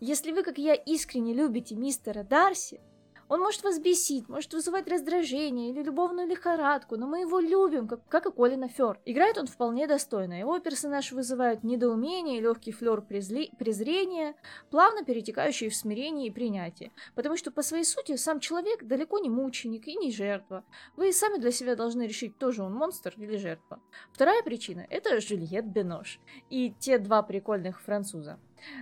Если 0.00 0.32
вы, 0.32 0.42
как 0.42 0.56
я, 0.56 0.74
искренне 0.74 1.34
любите 1.34 1.74
мистера 1.74 2.22
Дарси, 2.22 2.80
он 3.28 3.40
может 3.40 3.62
вас 3.62 3.78
бесить, 3.78 4.28
может 4.28 4.52
вызывать 4.52 4.88
раздражение 4.88 5.70
или 5.70 5.82
любовную 5.82 6.28
лихорадку, 6.28 6.96
но 6.96 7.06
мы 7.06 7.20
его 7.20 7.40
любим, 7.40 7.88
как, 7.88 8.06
как 8.08 8.26
и 8.26 8.30
Колина 8.30 8.68
Фёр. 8.68 8.98
Играет 9.04 9.38
он 9.38 9.46
вполне 9.46 9.86
достойно. 9.86 10.38
Его 10.38 10.58
персонаж 10.58 11.12
вызывает 11.12 11.64
недоумение, 11.64 12.40
легкий 12.40 12.72
флер 12.72 13.00
презли... 13.02 13.50
презрения, 13.58 14.34
плавно 14.70 15.04
перетекающий 15.04 15.68
в 15.68 15.76
смирение 15.76 16.28
и 16.28 16.30
принятие. 16.30 16.92
Потому 17.14 17.36
что 17.36 17.50
по 17.50 17.62
своей 17.62 17.84
сути 17.84 18.16
сам 18.16 18.40
человек 18.40 18.84
далеко 18.84 19.18
не 19.18 19.30
мученик 19.30 19.88
и 19.88 19.96
не 19.96 20.12
жертва. 20.12 20.64
Вы 20.96 21.12
сами 21.12 21.38
для 21.38 21.50
себя 21.50 21.76
должны 21.76 22.02
решить, 22.02 22.38
тоже 22.38 22.62
он 22.62 22.74
монстр 22.74 23.14
или 23.16 23.36
жертва. 23.36 23.80
Вторая 24.12 24.42
причина– 24.42 24.86
это 24.90 25.20
Жюльет 25.20 25.66
Бенош 25.66 26.20
и 26.50 26.72
те 26.78 26.98
два 26.98 27.22
прикольных 27.22 27.80
француза. 27.80 28.38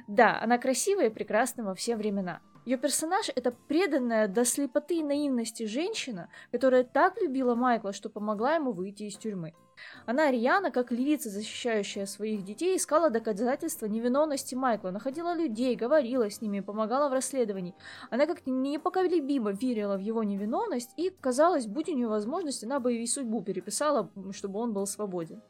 Да, 0.07 0.41
она 0.41 0.59
красивая 0.59 1.07
и 1.07 1.13
прекрасна 1.13 1.65
во 1.65 1.75
все 1.75 1.97
времена– 1.97 2.41
ее 2.65 2.77
персонаж— 2.77 3.29
это 3.35 3.51
преданная 3.51 4.29
до 4.29 4.45
слепоты 4.45 4.99
и 4.99 5.03
наивности 5.03 5.67
женщина, 5.67 6.29
которая 6.53 6.85
так 6.85 7.21
любила 7.21 7.55
Майкла, 7.55 7.93
что 7.93 8.09
помогла 8.09 8.55
ему 8.55 8.73
выйти 8.73 9.05
из 9.05 9.17
тюрьмы. 9.17 9.53
Она 10.07 10.31
рьяно, 10.31 10.71
как 10.71 10.93
львица, 10.93 11.29
защищающая 11.29 12.07
своих 12.07 12.45
детей, 12.45 12.77
искала 12.77 13.11
доказательства 13.11 13.87
невиновности 13.87 14.55
Майкла, 14.55 14.91
находила 14.91 15.35
людей, 15.35 15.75
говорила 15.75 16.31
с 16.31 16.41
ними, 16.41 16.61
помогала 16.61 17.09
в 17.09 17.13
расследовании. 17.13 17.75
Она 18.11 18.27
как 18.27 18.47
непоколебимо 18.47 19.51
верила 19.51 19.97
в 19.97 20.01
его 20.01 20.23
невиновность 20.23 20.91
и, 20.97 21.11
казалось, 21.11 21.67
будь 21.67 21.89
у 21.89 21.95
нее 21.95 22.07
возможность, 22.07 22.63
она 22.63 22.79
бы 22.79 22.95
и 22.95 23.07
судьбу 23.07 23.43
переписала, 23.43 24.11
чтобы 24.33 24.61
он 24.61 24.73
был 24.73 24.87
свободен. 24.87 25.43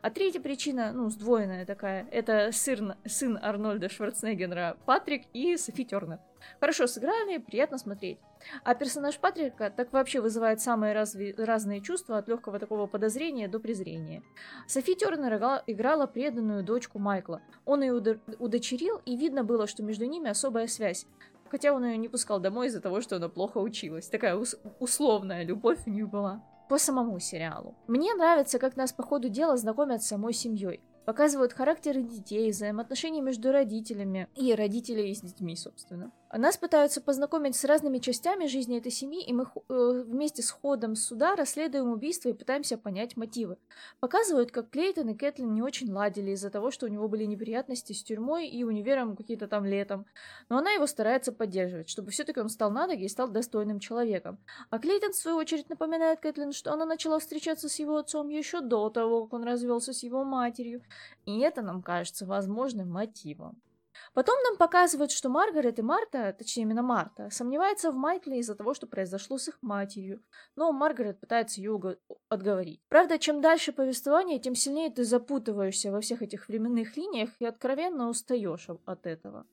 А 0.00 0.10
третья 0.10 0.40
причина, 0.40 0.92
ну, 0.92 1.10
сдвоенная 1.10 1.66
такая, 1.66 2.06
это 2.12 2.50
сын, 2.52 2.94
сын 3.04 3.38
Арнольда 3.42 3.88
Шварценеггера 3.88 4.76
Патрик 4.86 5.24
и 5.32 5.56
Софи 5.56 5.84
Тернер. 5.84 6.20
Хорошо 6.60 6.86
сыграли, 6.86 7.38
приятно 7.38 7.78
смотреть. 7.78 8.18
А 8.64 8.74
персонаж 8.74 9.18
Патрика 9.18 9.70
так 9.70 9.92
вообще 9.92 10.20
вызывает 10.20 10.60
самые 10.60 10.94
разви- 10.94 11.34
разные 11.42 11.80
чувства, 11.80 12.18
от 12.18 12.28
легкого 12.28 12.58
такого 12.58 12.86
подозрения 12.86 13.48
до 13.48 13.60
презрения. 13.60 14.22
Софи 14.66 14.94
Тернер 14.94 15.34
играла, 15.66 16.06
преданную 16.06 16.62
дочку 16.64 16.98
Майкла. 16.98 17.40
Он 17.64 17.82
ее 17.82 17.94
удо- 17.98 18.20
удочерил, 18.38 19.00
и 19.04 19.16
видно 19.16 19.44
было, 19.44 19.66
что 19.66 19.82
между 19.82 20.04
ними 20.06 20.30
особая 20.30 20.66
связь. 20.66 21.06
Хотя 21.50 21.72
он 21.72 21.84
ее 21.84 21.98
не 21.98 22.08
пускал 22.08 22.40
домой 22.40 22.68
из-за 22.68 22.80
того, 22.80 23.00
что 23.02 23.16
она 23.16 23.28
плохо 23.28 23.58
училась. 23.58 24.08
Такая 24.08 24.36
ус- 24.36 24.56
условная 24.80 25.44
любовь 25.44 25.80
у 25.86 25.90
них 25.90 26.08
была 26.08 26.42
по 26.68 26.78
самому 26.78 27.20
сериалу. 27.20 27.74
Мне 27.86 28.14
нравится, 28.14 28.58
как 28.58 28.76
нас 28.76 28.92
по 28.92 29.02
ходу 29.02 29.28
дела 29.28 29.56
знакомят 29.58 30.02
с 30.02 30.08
самой 30.08 30.32
семьей. 30.32 30.80
Показывают 31.04 31.52
характеры 31.52 32.02
детей, 32.02 32.50
взаимоотношения 32.50 33.20
между 33.20 33.52
родителями 33.52 34.28
и 34.36 34.54
родителей 34.54 35.14
с 35.14 35.20
детьми, 35.20 35.56
собственно. 35.56 36.12
Нас 36.34 36.56
пытаются 36.56 37.02
познакомить 37.02 37.54
с 37.56 37.64
разными 37.64 37.98
частями 37.98 38.46
жизни 38.46 38.78
этой 38.78 38.90
семьи, 38.90 39.22
и 39.22 39.34
мы 39.34 39.44
э, 39.44 40.02
вместе 40.06 40.40
с 40.40 40.50
ходом 40.50 40.96
суда 40.96 41.36
расследуем 41.36 41.92
убийство 41.92 42.30
и 42.30 42.32
пытаемся 42.32 42.78
понять 42.78 43.18
мотивы. 43.18 43.58
Показывают, 44.00 44.50
как 44.50 44.70
Клейтон 44.70 45.10
и 45.10 45.14
Кэтлин 45.14 45.52
не 45.52 45.60
очень 45.60 45.92
ладили 45.92 46.30
из-за 46.30 46.48
того, 46.48 46.70
что 46.70 46.86
у 46.86 46.88
него 46.88 47.06
были 47.06 47.26
неприятности 47.26 47.92
с 47.92 48.02
тюрьмой 48.02 48.48
и 48.48 48.64
универом 48.64 49.14
какие-то 49.14 49.46
там 49.46 49.66
летом. 49.66 50.06
Но 50.48 50.56
она 50.56 50.70
его 50.70 50.86
старается 50.86 51.32
поддерживать, 51.32 51.90
чтобы 51.90 52.10
все-таки 52.12 52.40
он 52.40 52.48
стал 52.48 52.70
на 52.70 52.86
ноги 52.86 53.04
и 53.04 53.08
стал 53.08 53.28
достойным 53.28 53.78
человеком. 53.78 54.38
А 54.70 54.78
Клейтон, 54.78 55.12
в 55.12 55.16
свою 55.16 55.36
очередь, 55.36 55.68
напоминает 55.68 56.20
Кэтлин, 56.20 56.52
что 56.52 56.72
она 56.72 56.86
начала 56.86 57.18
встречаться 57.18 57.68
с 57.68 57.78
его 57.78 57.98
отцом 57.98 58.30
еще 58.30 58.62
до 58.62 58.88
того, 58.88 59.24
как 59.24 59.34
он 59.34 59.44
развелся 59.44 59.92
с 59.92 60.02
его 60.02 60.24
матерью. 60.24 60.80
И 61.26 61.40
это 61.40 61.60
нам 61.60 61.82
кажется 61.82 62.24
возможным 62.24 62.90
мотивом. 62.90 63.60
Потом 64.14 64.40
нам 64.42 64.56
показывают, 64.56 65.10
что 65.10 65.28
Маргарет 65.28 65.78
и 65.78 65.82
Марта, 65.82 66.34
точнее 66.36 66.62
именно 66.62 66.82
Марта, 66.82 67.30
сомневается 67.30 67.90
в 67.90 67.94
Майкле 67.94 68.38
из-за 68.38 68.54
того, 68.54 68.74
что 68.74 68.86
произошло 68.86 69.38
с 69.38 69.48
их 69.48 69.58
матерью, 69.62 70.22
но 70.56 70.72
Маргарет 70.72 71.20
пытается 71.20 71.60
ее 71.60 71.98
отговорить. 72.28 72.80
Правда, 72.88 73.18
чем 73.18 73.40
дальше 73.40 73.72
повествование, 73.72 74.38
тем 74.38 74.54
сильнее 74.54 74.90
ты 74.90 75.04
запутываешься 75.04 75.90
во 75.90 76.00
всех 76.00 76.22
этих 76.22 76.48
временных 76.48 76.96
линиях 76.96 77.30
и 77.38 77.44
откровенно 77.44 78.08
устаешь 78.08 78.68
от 78.84 79.06
этого. 79.06 79.46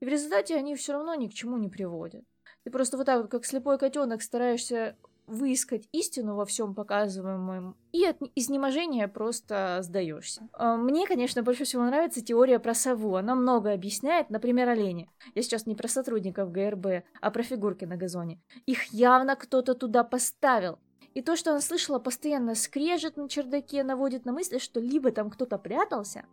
И 0.00 0.04
в 0.04 0.08
результате 0.08 0.56
они 0.56 0.74
все 0.76 0.92
равно 0.92 1.14
ни 1.14 1.28
к 1.28 1.34
чему 1.34 1.56
не 1.58 1.68
приводят. 1.68 2.24
Ты 2.64 2.70
просто 2.70 2.96
вот 2.96 3.06
так 3.06 3.22
вот, 3.22 3.30
как 3.30 3.44
слепой 3.44 3.78
котенок, 3.78 4.22
стараешься 4.22 4.96
выискать 5.26 5.88
истину 5.92 6.36
во 6.36 6.44
всем 6.44 6.74
показываемом, 6.74 7.76
и 7.92 8.04
от 8.04 8.18
изнеможения 8.34 9.08
просто 9.08 9.78
сдаешься. 9.82 10.48
А, 10.52 10.76
мне, 10.76 11.06
конечно, 11.06 11.42
больше 11.42 11.64
всего 11.64 11.84
нравится 11.84 12.24
теория 12.24 12.58
про 12.58 12.74
сову. 12.74 13.16
Она 13.16 13.34
много 13.34 13.72
объясняет, 13.72 14.30
например, 14.30 14.68
олени. 14.68 15.08
Я 15.34 15.42
сейчас 15.42 15.66
не 15.66 15.74
про 15.74 15.88
сотрудников 15.88 16.52
ГРБ, 16.52 17.04
а 17.20 17.30
про 17.30 17.42
фигурки 17.42 17.84
на 17.84 17.96
газоне. 17.96 18.40
Их 18.66 18.92
явно 18.92 19.36
кто-то 19.36 19.74
туда 19.74 20.04
поставил. 20.04 20.78
И 21.14 21.22
то, 21.22 21.36
что 21.36 21.52
она 21.52 21.60
слышала, 21.60 21.98
постоянно 21.98 22.54
скрежет 22.54 23.16
на 23.16 23.28
чердаке, 23.28 23.84
наводит 23.84 24.24
на 24.24 24.32
мысль, 24.32 24.58
что 24.58 24.80
либо 24.80 25.12
там 25.12 25.30
кто-то 25.30 25.58
прятался, 25.58 26.24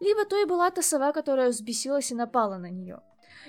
либо 0.00 0.24
то 0.24 0.40
и 0.40 0.44
была 0.44 0.70
та 0.70 0.82
сова, 0.82 1.12
которая 1.12 1.50
взбесилась 1.50 2.10
и 2.10 2.14
напала 2.14 2.56
на 2.58 2.70
нее. 2.70 3.00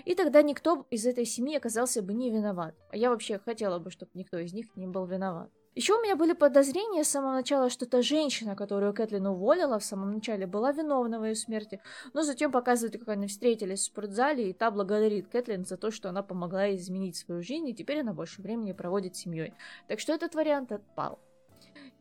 И 0.05 0.15
тогда 0.15 0.41
никто 0.41 0.85
из 0.89 1.05
этой 1.05 1.25
семьи 1.25 1.55
оказался 1.55 2.01
бы 2.01 2.13
не 2.13 2.31
виноват. 2.31 2.75
А 2.89 2.97
я 2.97 3.09
вообще 3.09 3.39
хотела 3.39 3.79
бы, 3.79 3.91
чтобы 3.91 4.11
никто 4.13 4.37
из 4.37 4.53
них 4.53 4.75
не 4.75 4.87
был 4.87 5.05
виноват. 5.05 5.49
Еще 5.77 5.93
у 5.93 6.01
меня 6.01 6.15
были 6.15 6.33
подозрения 6.33 7.03
с 7.03 7.09
самого 7.09 7.33
начала, 7.33 7.69
что 7.69 7.85
та 7.85 8.01
женщина, 8.01 8.55
которую 8.55 8.95
Кэтлин 8.95 9.27
уволила 9.27 9.77
в 9.77 9.83
самом 9.83 10.11
начале, 10.11 10.47
была 10.47 10.71
виновна 10.71 11.19
в 11.19 11.23
ее 11.23 11.35
смерти. 11.35 11.79
Но 12.13 12.23
затем 12.23 12.51
показывают, 12.51 12.97
как 12.97 13.09
они 13.09 13.27
встретились 13.27 13.81
в 13.81 13.83
спортзале, 13.83 14.49
и 14.49 14.53
та 14.53 14.71
благодарит 14.71 15.27
Кэтлин 15.27 15.65
за 15.65 15.77
то, 15.77 15.91
что 15.91 16.09
она 16.09 16.23
помогла 16.23 16.65
ей 16.65 16.77
изменить 16.77 17.15
свою 17.15 17.43
жизнь, 17.43 17.67
и 17.69 17.75
теперь 17.75 17.99
она 17.99 18.13
больше 18.13 18.41
времени 18.41 18.71
проводит 18.71 19.15
с 19.15 19.19
семьей. 19.19 19.53
Так 19.87 19.99
что 19.99 20.13
этот 20.13 20.33
вариант 20.33 20.71
отпал. 20.71 21.19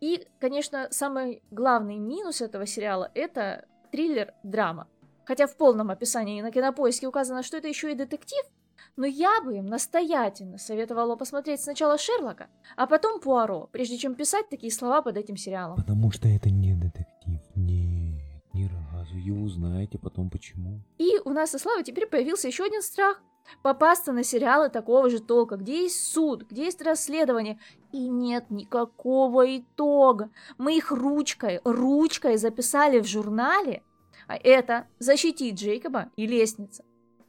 И, 0.01 0.27
конечно, 0.39 0.89
самый 0.91 1.43
главный 1.51 1.99
минус 1.99 2.41
этого 2.41 2.65
сериала– 2.65 3.11
это 3.15 3.67
триллер-драма. 3.93 4.89
Хотя 5.27 5.49
в 5.49 5.57
полном 5.57 5.91
описании 5.91 6.41
на 6.41 6.53
кинопоиске 6.53 7.09
указано, 7.09 7.43
что 7.43 7.57
это 7.57 7.67
еще 7.67 7.91
и 7.91 7.97
детектив, 7.97 8.43
но 8.97 9.07
я 9.07 9.43
бы 9.43 9.57
им 9.57 9.67
настоятельно 9.67 10.57
советовала 10.57 11.17
посмотреть 11.17 11.61
сначала 11.61 11.99
Шерлока, 11.99 12.49
а 12.77 12.87
потом 12.87 13.21
Пуаро, 13.21 13.69
прежде 13.73 13.99
чем 13.99 14.15
писать 14.15 14.49
такие 14.49 14.73
слова 14.73 15.03
под 15.03 15.17
этим 15.17 15.37
сериалом. 15.37 15.77
Потому 15.77 16.13
что 16.13 16.29
это 16.29 16.49
не 16.49 16.75
детектив. 16.75 17.41
Нет, 17.57 18.23
ни 18.55 18.69
разу 18.69 19.17
и 19.17 19.31
узнаете 19.31 19.99
потом 19.99 20.31
почему. 20.31 20.81
И 20.99 21.19
у 21.25 21.31
нас 21.31 21.51
со 21.51 21.59
Славой 21.59 21.83
теперь 21.83 22.07
появился 22.07 22.47
еще 22.47 22.65
один 22.65 22.83
страх. 22.83 23.21
Попасться 23.63 24.13
на 24.13 24.25
сериалы 24.25 24.71
такого 24.71 25.09
же 25.11 25.21
толка, 25.21 25.57
где 25.57 25.83
есть 25.85 26.13
суд, 26.13 26.49
где 26.49 26.65
есть 26.65 26.83
расследование, 26.83 27.59
и 27.93 28.09
нет 28.09 28.51
никакого 28.51 29.57
итога. 29.59 30.31
Мы 30.59 30.77
их 30.77 30.91
ручкой, 30.91 31.61
ручкой 31.65 32.39
записали 32.39 32.99
в 33.01 33.07
журнале, 33.07 33.83
это 34.35 34.87
«Защитить 34.99 35.59
Джейкоба» 35.59 36.11
и 36.17 36.27
«Лестница». 36.27 36.85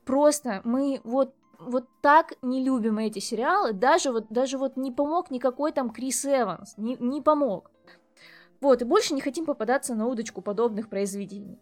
Просто 0.06 0.62
мы 0.64 1.02
вот 1.04 1.34
вот 1.60 1.88
так 2.02 2.34
не 2.42 2.64
любим 2.64 3.00
эти 3.00 3.20
сериалы, 3.20 3.74
даже 3.74 4.12
вот, 4.12 4.28
даже 4.30 4.58
вот 4.58 4.78
не 4.78 4.92
помог 4.92 5.32
никакой 5.32 5.72
там 5.72 5.90
Крис 5.90 6.24
Эванс, 6.26 6.76
не, 6.78 6.96
не 7.00 7.22
помог. 7.22 7.72
Вот, 8.62 8.82
и 8.82 8.86
больше 8.86 9.14
не 9.14 9.22
хотим 9.22 9.46
попадаться 9.46 9.96
на 9.96 10.08
удочку 10.08 10.42
подобных 10.42 10.90
произведений. 10.90 11.60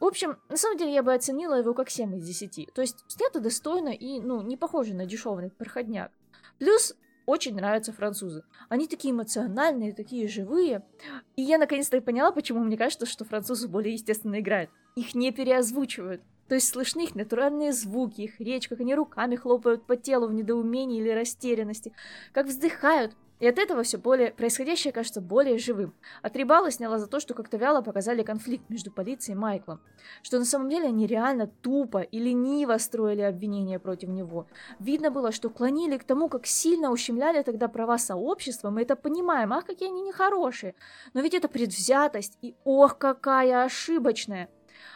В 0.00 0.04
общем, 0.04 0.36
на 0.48 0.56
самом 0.56 0.76
деле 0.78 0.92
я 0.92 1.02
бы 1.02 1.14
оценила 1.14 1.54
его 1.54 1.74
как 1.74 1.90
7 1.90 2.16
из 2.16 2.26
10. 2.26 2.72
То 2.74 2.82
есть 2.82 3.04
снято 3.08 3.40
достойно 3.40 3.88
и, 3.88 4.20
ну, 4.20 4.42
не 4.42 4.56
похоже 4.56 4.94
на 4.94 5.06
дешевый 5.06 5.50
проходняк. 5.50 6.10
Плюс 6.58 6.94
очень 7.26 7.54
нравятся 7.54 7.92
французы. 7.92 8.44
Они 8.68 8.86
такие 8.86 9.12
эмоциональные, 9.12 9.92
такие 9.92 10.28
живые. 10.28 10.82
И 11.36 11.42
я 11.42 11.58
наконец-то 11.58 12.00
поняла, 12.00 12.32
почему 12.32 12.62
мне 12.62 12.76
кажется, 12.76 13.06
что 13.06 13.24
французы 13.24 13.68
более 13.68 13.94
естественно 13.94 14.40
играют. 14.40 14.70
Их 14.96 15.14
не 15.14 15.32
переозвучивают. 15.32 16.22
То 16.48 16.54
есть 16.54 16.68
слышны 16.68 17.04
их 17.04 17.14
натуральные 17.14 17.72
звуки, 17.72 18.20
их 18.20 18.38
речь, 18.38 18.68
как 18.68 18.80
они 18.80 18.94
руками 18.94 19.36
хлопают 19.36 19.86
по 19.86 19.96
телу 19.96 20.28
в 20.28 20.34
недоумении 20.34 21.00
или 21.00 21.08
растерянности, 21.08 21.92
как 22.32 22.46
вздыхают, 22.46 23.16
и 23.40 23.46
от 23.46 23.58
этого 23.58 23.82
все 23.82 23.98
более 23.98 24.30
происходящее 24.30 24.92
кажется 24.92 25.20
более 25.20 25.58
живым. 25.58 25.94
А 26.22 26.30
три 26.30 26.44
балла 26.44 26.70
сняла 26.70 26.98
за 26.98 27.06
то, 27.06 27.18
что 27.20 27.34
как-то 27.34 27.56
вяло 27.56 27.82
показали 27.82 28.22
конфликт 28.22 28.70
между 28.70 28.92
полицией 28.92 29.34
и 29.36 29.38
Майклом. 29.38 29.80
Что 30.22 30.38
на 30.38 30.44
самом 30.44 30.68
деле 30.68 30.86
они 30.86 31.06
реально 31.06 31.46
тупо 31.46 32.00
и 32.00 32.18
лениво 32.18 32.78
строили 32.78 33.22
обвинения 33.22 33.78
против 33.78 34.08
него. 34.08 34.46
Видно 34.78 35.10
было, 35.10 35.32
что 35.32 35.50
клонили 35.50 35.98
к 35.98 36.04
тому, 36.04 36.28
как 36.28 36.46
сильно 36.46 36.90
ущемляли 36.90 37.42
тогда 37.42 37.68
права 37.68 37.98
сообщества. 37.98 38.70
Мы 38.70 38.82
это 38.82 38.94
понимаем, 38.94 39.52
ах, 39.52 39.66
какие 39.66 39.88
они 39.88 40.02
нехорошие. 40.02 40.74
Но 41.12 41.20
ведь 41.20 41.34
это 41.34 41.48
предвзятость, 41.48 42.38
и 42.40 42.54
ох, 42.64 42.98
какая 42.98 43.64
ошибочная. 43.64 44.48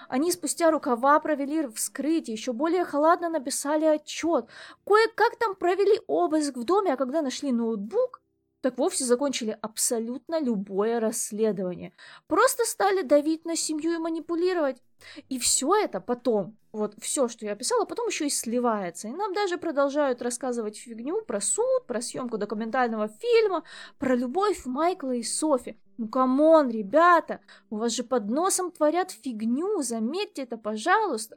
Они 0.09 0.33
спустя 0.33 0.71
рукава 0.71 1.21
провели 1.21 1.67
вскрытие, 1.69 2.35
еще 2.35 2.53
более 2.53 2.85
холодно 2.85 3.29
написали 3.29 3.85
отчет. 3.85 4.47
Кое-как 4.87 5.37
там 5.37 5.55
провели 5.55 6.01
обыск 6.07 6.57
в 6.57 6.65
доме, 6.65 6.93
а 6.95 6.97
когда 6.97 7.21
нашли 7.21 7.53
ноутбук, 7.53 8.23
так 8.61 8.79
вовсе 8.79 9.05
закончили 9.05 9.57
абсолютно 9.61 10.41
любое 10.41 11.01
расследование. 11.01 11.93
Просто 12.27 12.65
стали 12.65 13.03
давить 13.03 13.45
на 13.45 13.57
семью 13.57 13.93
и 13.93 13.99
манипулировать. 13.99 14.83
И 15.29 15.39
все 15.39 15.75
это 15.77 16.01
потом, 16.01 16.57
вот 16.73 16.95
все, 17.01 17.29
что 17.29 17.47
я 17.47 17.53
описала, 17.53 17.85
потом 17.85 18.09
еще 18.09 18.27
и 18.27 18.31
сливается. 18.31 19.09
И 19.09 19.13
нам 19.13 19.33
даже 19.33 19.59
продолжают 19.59 20.23
рассказывать 20.23 20.77
фигню 20.77 21.23
про 21.25 21.41
суд, 21.41 21.87
про 21.87 22.01
съемку 22.01 22.37
документального 22.37 23.09
фильма, 23.09 23.63
про 23.99 24.17
любовь 24.17 24.67
Майкла 24.67 25.13
и 25.13 25.23
Софи. 25.23 25.79
Ну 25.97 26.09
come 26.09 26.44
on, 26.44 26.71
ребята, 26.71 27.41
у 27.71 27.77
вас 27.77 27.93
же 27.93 28.03
под 28.03 28.29
носом 28.29 28.73
творят 28.73 29.11
фигню, 29.11 29.83
заметьте 29.83 30.43
это, 30.43 30.57
пожалуйста. 30.57 31.37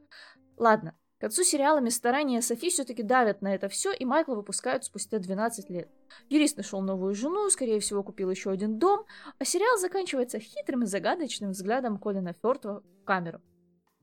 Ладно, 0.57 0.95
к 1.21 1.25
концу 1.25 1.43
сериала 1.43 1.88
старания 1.91 2.41
Софи 2.41 2.71
все-таки 2.71 3.03
давят 3.03 3.43
на 3.43 3.53
это 3.53 3.69
все, 3.69 3.93
и 3.93 4.05
Майкла 4.05 4.34
выпускают 4.34 4.86
спустя 4.86 5.19
12 5.19 5.69
лет. 5.69 5.88
Юрист 6.29 6.57
нашел 6.57 6.81
новую 6.81 7.13
жену, 7.13 7.47
скорее 7.51 7.79
всего, 7.79 8.01
купил 8.01 8.31
еще 8.31 8.49
один 8.49 8.79
дом, 8.79 9.05
а 9.38 9.45
сериал 9.45 9.77
заканчивается 9.77 10.39
хитрым 10.39 10.81
и 10.81 10.88
загадочным 10.88 11.51
взглядом 11.51 11.99
Колина 11.99 12.34
Фёртова 12.41 12.81
в 12.81 13.03
камеру. 13.03 13.39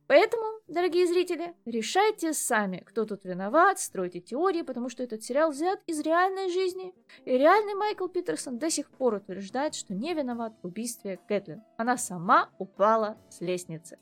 Поэтому, 0.06 0.44
дорогие 0.68 1.08
зрители, 1.08 1.56
решайте 1.64 2.32
сами, 2.34 2.84
кто 2.86 3.04
тут 3.04 3.24
виноват, 3.24 3.80
стройте 3.80 4.20
теории, 4.20 4.62
потому 4.62 4.88
что 4.88 5.02
этот 5.02 5.24
сериал 5.24 5.50
взят 5.50 5.80
из 5.88 5.98
реальной 6.00 6.52
жизни. 6.52 6.94
И 7.24 7.32
реальный 7.32 7.74
Майкл 7.74 8.06
Питерсон 8.06 8.58
до 8.58 8.70
сих 8.70 8.88
пор 8.90 9.14
утверждает, 9.14 9.74
что 9.74 9.92
не 9.92 10.14
виноват 10.14 10.54
в 10.62 10.66
убийстве 10.68 11.18
Кэтлин. 11.26 11.64
Она 11.78 11.96
сама 11.96 12.50
упала 12.58 13.18
с 13.28 13.40
лестницы. 13.40 13.96